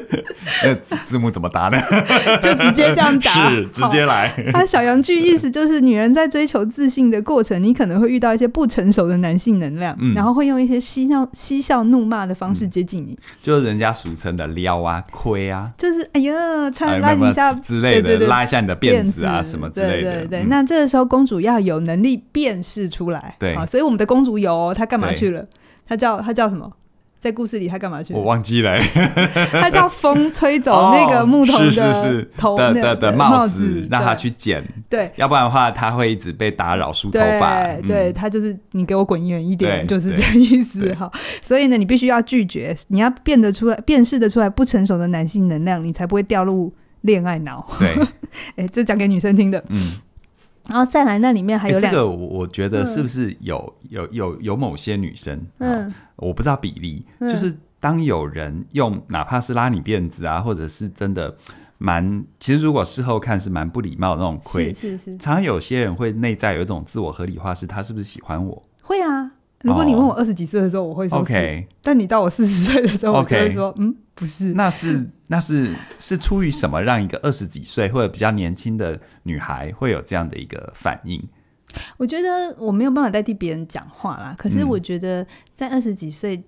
[0.64, 1.82] 那字幕怎么答呢？
[2.42, 4.32] 就直接这样答， 是直接来。
[4.54, 16.34] 它小洋剧意思就是女人在追求自信的过程，你可能会遇到一些不成熟的男性能量，嗯、然后会用一些嬉笑嬉笑怒骂的方式接近你，嗯、就是人家俗称的撩啊、亏啊，就是哎呀，
[16.72, 20.12] 擦拉一下之类的，对对对，拉一下你的辫子啊什么之类的。
[20.12, 25.46] 对对对、嗯，那这个时候公主要有能力辨识出来，对啊，所以我们的公主有、哦，她干嘛去了？
[25.88, 26.72] 他叫他叫什么？
[27.20, 28.14] 在故事里他干嘛去？
[28.14, 28.78] 我忘记了。
[29.54, 34.62] 他叫风吹走那个牧童的头的的的帽子，让他去捡。
[34.90, 37.64] 对，要不然的话他会一直被打扰梳头发。
[37.78, 41.10] 对，对他就是你给我滚远一点，就是这个意思哈。
[41.42, 47.66] 所以呢，你必须要拒绝，你要辨得出来、辨识得出来不成熟的男性能量，你才不会掉入恋爱脑。
[47.80, 47.96] 对，
[48.58, 49.64] 哎，这讲给女生听的。
[49.70, 49.94] 嗯。
[50.68, 51.80] 然后再来，那里面还有。
[51.80, 61.36] 这个我觉得是不是有、嗯、有有有某些女生，嗯，我不知道比例，嗯、就是当有人用哪怕是拉你辫子啊，或者是真的
[61.78, 65.18] 蛮，其实如果事后看是蛮不礼貌的那种亏，是是是。
[65.18, 68.64] 常常有些人会内在有一种自我合理化，是他是不是喜欢我？
[68.82, 69.33] 会啊。
[69.64, 71.34] 如果你问我二十几岁的时候，我会说是。
[71.34, 71.66] Okay.
[71.82, 74.54] 但你到我四十岁的时候，我就会说，嗯，不是。
[74.54, 81.22] 那是那是是出于什么，让一个二十几岁或者比较年轻的女孩会有这样的一个反应？
[81.96, 84.36] 我觉得我没有办法代替别人讲话啦。
[84.38, 86.44] 可是我觉得在二十几岁，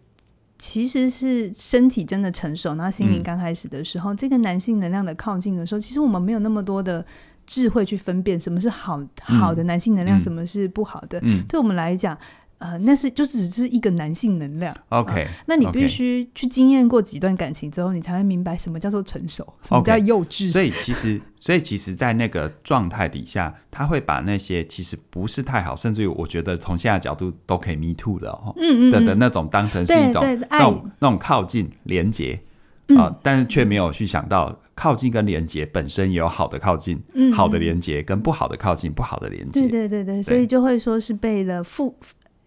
[0.60, 7.04] 其实是身体真的成熟，然后心灵刚开始的时候，嗯，这个男性能量的靠近的时候，其实我们没有那么多的
[7.46, 11.18] 智慧去分辨什么是好好的男性能量，嗯，什么是不好的。
[11.24, 12.18] 嗯，对我们来讲。
[12.58, 14.76] 呃，那是就只是一个男性能量。
[14.90, 20.48] OK，呃，那你必须去经验过几段感情之后，你才会明白什么叫做成熟，什么叫幼稚。
[20.48, 32.40] Okay, 所以其实，所以其实， 在那个状态底下，他会把那些其实不是太好，甚至于我觉得从现在角度都可以 me too 的哦，嗯嗯，嗯的的那种当成是一种那种那种靠近连接
[32.96, 39.62] 啊，呃，但是却没有去想到靠近跟连接本身也有好的靠近，嗯，好的连接跟不好的靠近，不好的连接。
[39.68, 41.94] 对对对对，所以就会说是被了负。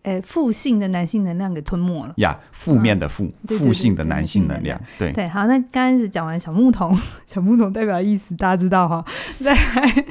[0.02, 5.28] 诶，负性的男性能量给吞没了呀，负面的负，负、啊、性的男性能量，对对。
[5.28, 9.04] 好，那刚开始讲完小牧童，小牧童代表意思大家知道哈。
[9.42, 10.04] 再来，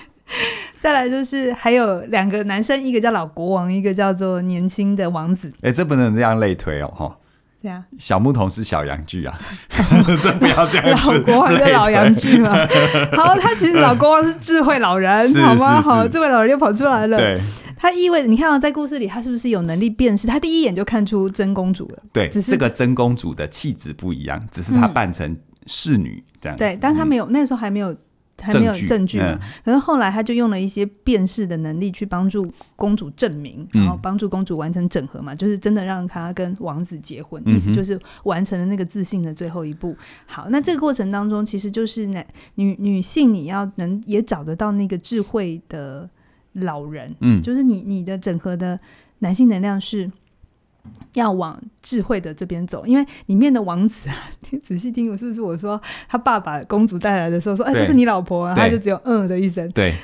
[0.77, 5.51] 再来就是还有两个男生，一个叫老国王，一个叫做年轻的王子。
[5.61, 7.17] 哎，这不能这样类推哦，哈。
[7.61, 9.39] 对啊，小牧童是小羊具啊，
[10.21, 11.11] 这不要这样子。
[11.11, 12.53] 老国王是老羊具嘛？
[13.17, 15.81] 好，他其实老国王是智慧老人，好吗？
[15.81, 17.17] 好，智慧老人又跑出来了。
[17.17, 17.41] 对。
[17.79, 20.25] 他意味着，你看啊，在故事里，他是不是有能力辨识？
[20.25, 21.99] 他第一眼就看出真公主了。
[22.11, 25.37] 对，只是这个真公主的气质不一样，只是她扮成
[25.67, 26.63] 侍女这样子。
[26.63, 27.95] 对，但他没有、嗯、那时候还没有
[28.39, 29.39] 还没有证据嘛。
[29.63, 39.95] 可是后来他就用了一些辨识的能力去帮助公主证明，然后帮助公主完成整合嘛，就是真的让他跟王子结婚，意思就是完成了那个自信的最后一步。
[40.25, 42.25] 好，那这个过程当中，其实就是男
[42.55, 46.09] 女女性你要能也找得到那个智慧的
[46.53, 48.79] 老人，嗯，就是你你的整合的
[49.19, 50.11] 男性能量是。
[51.13, 54.15] 要往智慧的这边走，因为里面的王子啊，
[54.51, 59.95] 你仔细听，我是不是我说他爸爸公主带来的时候说，哎，这是你老婆啊，他就只有嗯的一声，对。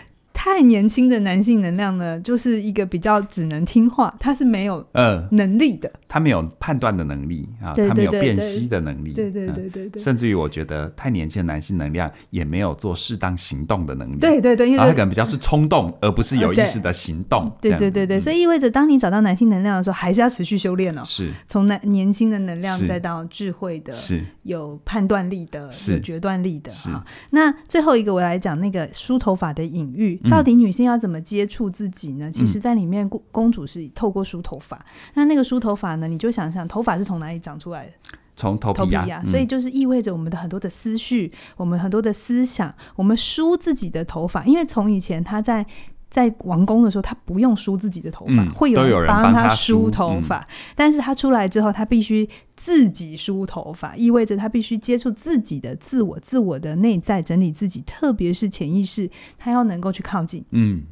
[0.43, 21.31] 太年轻的男性能量呢，就是一个比较只能听话，他是没有呃能力的，他没有判断的能力啊，他没有辨析的能力，对对对对对，甚至于我觉得太年轻的男性能量也没有做适当行动的能力，对对对，因为他可能比较是冲动，而不是有意识的行动，对对对对，所以意味着当你找到男性能量的时候，还是要持续修炼哦，是。
[21.47, 24.21] 从男年轻的能量再到智慧的，是。
[24.43, 25.93] 有判断力的，是。
[25.93, 26.89] 有决断力的，是。
[27.29, 31.21] 那最后一个我来讲那个梳头发的隐喻，到底女性要怎么？
[31.21, 32.29] 接触自己呢？
[32.31, 34.75] 其实，在里面，公主是透过梳头发。
[34.77, 36.07] 嗯、那那个梳头发呢？
[36.07, 37.91] 你就想想，头发是从哪里长出来的？
[38.35, 39.25] 从头皮呀、啊。
[39.25, 44.43] 所以就是意味着我们的很多的思绪，嗯、我们很多的思想，我们梳自己的头发。
[44.45, 45.65] 因为从以前她在
[46.13, 50.37] 在王宫的时候，他不用梳自己的头发，嗯、会有人帮他梳头发。
[50.41, 59.09] 嗯、但是他出来之后，他必须自己梳头发，意味着他必须接触自己的自我、自我的内在，整理自己，特别是潜意识，
[59.39, 60.45] 他要能够去靠近。
[60.51, 60.83] 嗯。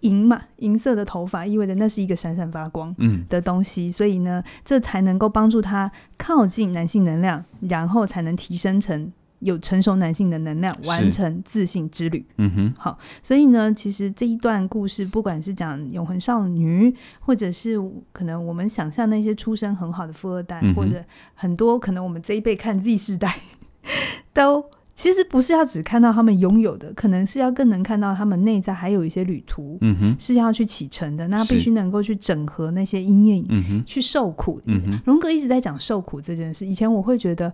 [0.00, 2.94] 银嘛，银色的头发意味着那是一个闪闪发光
[3.28, 9.12] 的东西，嗯、所以呢，这才能够帮助他靠近男性能量，然后才能提升成
[9.42, 12.24] 有成熟男性的能量，完成自信之旅。
[12.38, 17.76] 嗯哼，好，所以呢，其实这一段故事，不管是讲永恒少女，或者是
[18.12, 23.40] 可能我们想象那些出身很好的富二代，嗯、或者很多可能我们这一辈看 Z 世代
[24.32, 24.64] 都。
[24.94, 31.26] 其实不是要只看到他们拥有的，可能是要更能看到他们内在还有一些旅途，嗯哼，是要去启程的。
[31.28, 34.60] 那必须能够去整合那些阴影，嗯哼，去受苦。
[34.66, 36.66] 嗯哼，荣格一直在讲受苦这件事。
[36.66, 37.52] 以前我会觉得，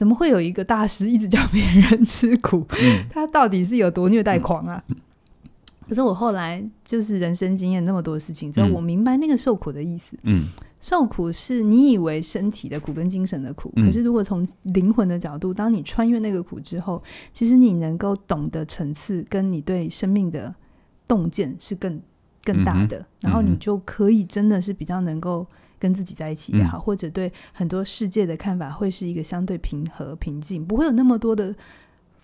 [0.00, 2.64] 怎么会有一个大师一直叫别人吃苦？
[2.82, 4.82] 嗯，他到底是有多虐待狂啊？
[4.88, 4.96] 嗯，
[5.86, 10.16] 可是我后来就是人生经验那么多事情之后，我明白那个受苦的意思。
[10.22, 10.48] 嗯。
[10.80, 17.02] 受苦是你以为身体的苦跟精神的苦，嗯、可是如果从灵魂的角度，当你穿越那个苦之后，
[17.34, 20.54] 其实你能够懂得层次，跟你对生命的
[21.06, 22.00] 洞见是更
[22.42, 25.46] 更大的，嗯、然后你就可以真的是比较能够
[25.80, 31.52] 跟自己在一起也好，嗯、或者对很多世界的看法会是一个相对平和平静，不会有那么多的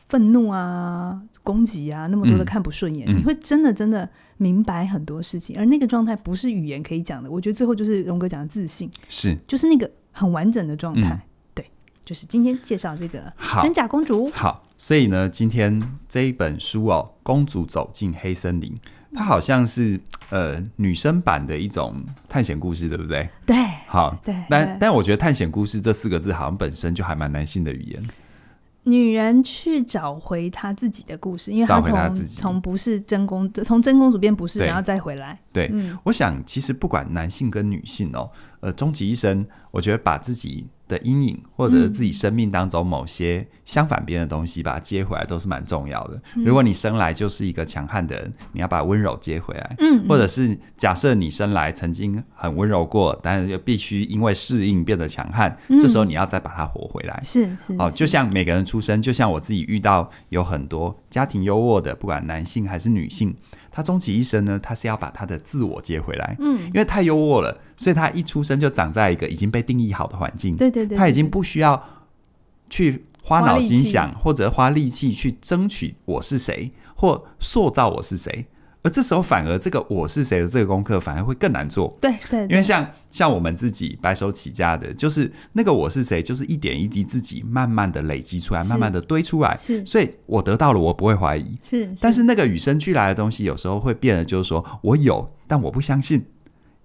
[0.09, 4.09] 愤怒啊、攻击啊，那么多的看不顺眼，嗯、你会真的真的。
[4.39, 7.31] 明白很多事情，而那个状态不是语言可以讲的。
[7.31, 11.15] 我觉得最后就是荣格讲的自信，是就是那个很完整的状态。
[11.15, 11.21] 嗯、
[11.55, 11.71] 对，
[12.05, 13.33] 就是今天介绍这个
[13.63, 14.29] 真假公主。
[14.35, 18.71] 好，所以呢，今天这一本书哦，《公主走进黑森林》，
[19.15, 20.01] 它好像是
[20.31, 23.29] 呃女生版的一种探险故事，对不对？
[23.47, 24.35] 对，好，对。
[24.49, 28.03] 但但我觉得探险故事这四个字好像本身就还蛮男性的语言。
[28.89, 35.37] 女人去找回她自己的故事，因为她从从不是真公，从真公主变不是，然后再回来。
[35.53, 38.31] 对，嗯、我想其实不管男性跟女性哦，
[38.67, 46.21] 呃，终其一生，我觉得把自己的阴影，或者是自己生命当中某些相反边的东西，把它接回来，都是蛮重要的。
[46.35, 49.77] 嗯、如果你生来就是一个强悍的人，你要把温柔接回来。
[49.79, 57.21] 嗯，或者是假设你生来曾经很温柔过，但是又必须因为适应变得强悍，嗯、这时候你要再把它活回来。
[57.23, 63.33] 是是哦，就像每个人出生，就像我自己遇到有很多家庭优渥的，不管男性还是女性。
[63.77, 71.85] 他终其一生呢，他是要把他的自我接回来，嗯，因为太优渥了，所以他一出生就长在一个已经被定义好的环境，对对对，他已经不需要
[72.70, 78.47] 去花脑筋想或者花力气去争取我是谁或塑造我是谁。
[78.87, 81.99] 而这时候，反而这个我是谁的这个功课反而会更难做。
[82.01, 89.57] 对对，因为像像我们自己白手起家的，就是那个我是谁，就是一点一滴自己慢慢的累积出来，慢慢的堆出来。
[89.57, 91.59] 是，所以我得到了，我不会怀疑。
[91.64, 96.24] 是，但是那个与生俱来的东西，有时候会变得，就是说我有，但我不相信，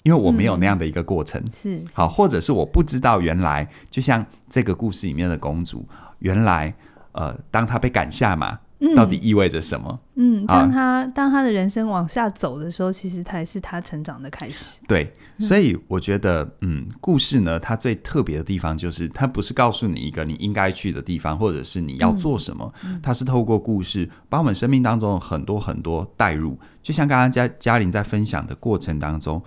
[0.01, 1.39] 因为我没有那样的一个过程。
[1.53, 5.87] 是，好，或者是我不知道原来，就像这个故事里面的公主，
[6.17, 6.73] 原来
[7.11, 8.57] 呃，当她被赶下马。
[8.95, 9.99] 到底意味着什么？
[10.15, 14.79] 嗯，当他、啊、当他的人生往下走的时候，其实才是他成长的开始。
[14.88, 26.57] 对，所以我觉得，嗯，故事呢，它最特别的地方就是，它不是告诉你一个你应该去的地方，或者是你要做什么，嗯、它是透过故事把我们生命当中很多很多带入。
[26.82, 29.41] 就像刚刚嘉嘉玲在分享的过程当中，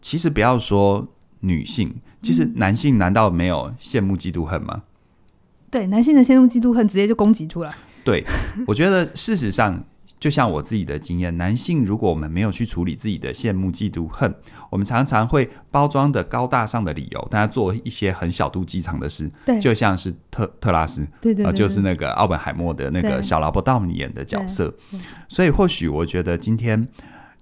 [0.00, 1.06] 其实不要说
[1.38, 4.82] 女性，其实男性难道没有羡慕嫉妒恨吗？
[5.70, 7.72] 对，男性的羡慕嫉妒恨直接就攻击出来。
[8.04, 8.24] 对，
[8.66, 9.84] 我觉得事实上。
[10.20, 14.32] 就像我自己的经验，男性如果我们没有去处理自己的羡慕、嫉妒、恨，
[14.70, 19.28] 我们常常会包装的高大上的理由，大家做一些很小肚鸡肠的事。
[19.44, 24.72] 对，就像是特特拉斯，对对，对，对、呃，就是那个奥本海默的那个小劳勃道尼演的角色。
[25.26, 26.86] 所以或许我觉得今天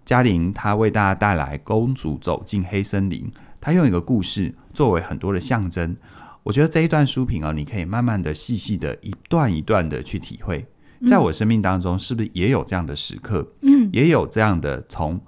[0.07, 3.27] 嘉玲她为大家带来《公主走进黑森林》，
[3.61, 5.95] 她用一个故事作为很多的象征。
[6.43, 10.67] 我觉得这一段书评啊，你可以慢慢的、细细的、一段一段的去体会。
[11.07, 13.47] 在我生命当中，是不是也有这样的时刻？
[13.63, 15.21] 嗯，也有这样的从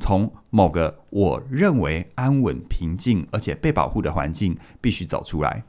[0.00, 5.64] 从某个我认为安稳、平静而且被保护的环境必须走出来。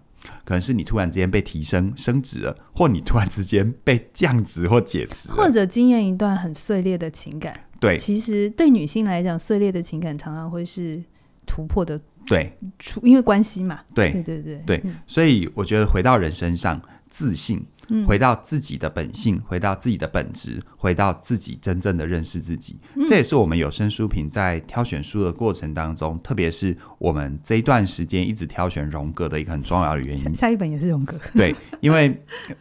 [0.46, 7.60] 可能是你突然之间被提升升职了，或你突然之间被降职或解职，或者经验一段很碎裂的情感。
[7.82, 11.04] 对，其实对女性来讲，碎裂的情感常常会是
[11.46, 12.00] 突破的。
[12.26, 13.80] 对，出因为关系嘛。
[13.94, 17.66] 对，对对对对，所以我觉得回到人身上，自信。
[18.08, 30.24] 回到自己的本性，回到自己的本质，回到自己真正的认识自己，嗯、这也是我们有声书评在挑选书的过程当中，特别是我们这一段时间一直挑选荣格的一个很重要的原因。
[30.24, 32.06] 下，下一本也是荣格，对，因为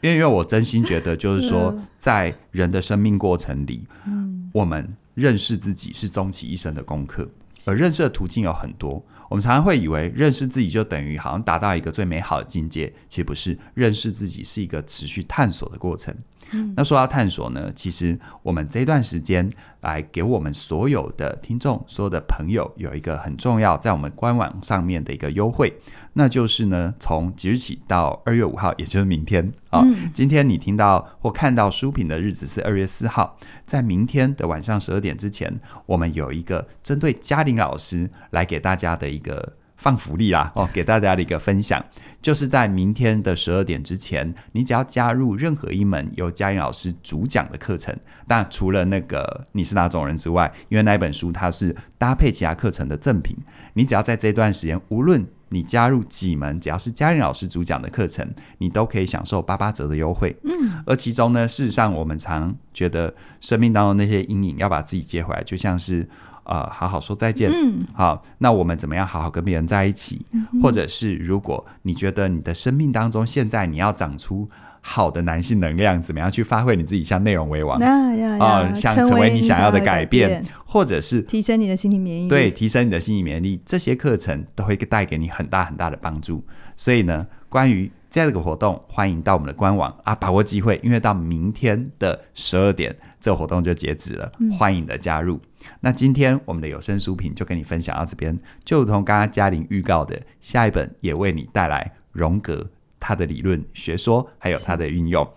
[0.01, 7.27] 因为因为我真心觉得，就是说，在人的生命过程里，嗯，我们认识自己是终其一生的功课，
[7.65, 9.03] 而认识的途径有很多。
[9.33, 13.57] 我们常常会以为认识自己就等于好像达到一个最美好的境界，其实不是。
[13.73, 16.15] 认识自己是一个持续探索的过程。
[16.53, 19.51] 嗯，那说到探索呢，其实我们这段时间
[19.81, 25.73] 来给我们所有的听众、所有的朋友有一个很重要，在我们官网上面的一个优惠，
[26.13, 33.37] 那就是呢，从即日起到二月五号，也就是明天啊，哦嗯，今天你听到或看到书评的日子是二月四号，
[33.67, 41.85] 在明天的晚上十二点之前，我们有一个针对嘉玲老师来给大家的一个放福利啦，哦，给大家的一个分享。
[42.23, 47.93] 就是在明天的十二点之前，你只要加入任何一门由嘉玲老师主讲的课程，
[48.29, 53.37] 那除了那个你是哪种人之外，因为那一本书它是搭配其他课程的赠品，
[53.75, 58.25] 你只要在这段时间，无论你加入几门，只要是嘉玲老师主讲的课程，
[58.59, 60.37] 你都可以享受八八折的优惠。
[60.45, 66.09] 嗯，而其中呢，事实上我们常觉得生命当中那些阴影要把自己接回来，就像是。
[66.45, 67.51] 呃，好好说再见。
[67.51, 70.25] 嗯，好，那我们怎么样好好跟别人在一起？
[70.33, 74.49] 嗯、或者是如果你觉得你的生命当中现在你要长出
[74.81, 86.45] 好的男性能量，怎么样去发挥你自己，像内容为王啊，想成为你想要的改变，或者是提升你的心理免疫力，对，提升你的心理免疫力，这些课程都会带给你很大很大的帮助。
[86.77, 95.41] 所以呢，关于这个活动，欢迎到我们的官网啊，把握机会，因为到明天的十二点，这个活动就截止了，欢迎你的加入。
[95.81, 105.29] 那今天我们的有声书评就跟你分享到这边，就如同刚刚嘉玲预告的，下一本也为你带来荣格他的理论学说，还有他的运用。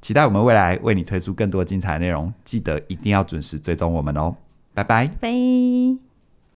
[0.00, 4.36] 期待我们未来为你推出更多精彩内容，记得一定要准时追踪我们哦，
[4.74, 5.06] 拜拜。
[5.20, 6.13] 拜。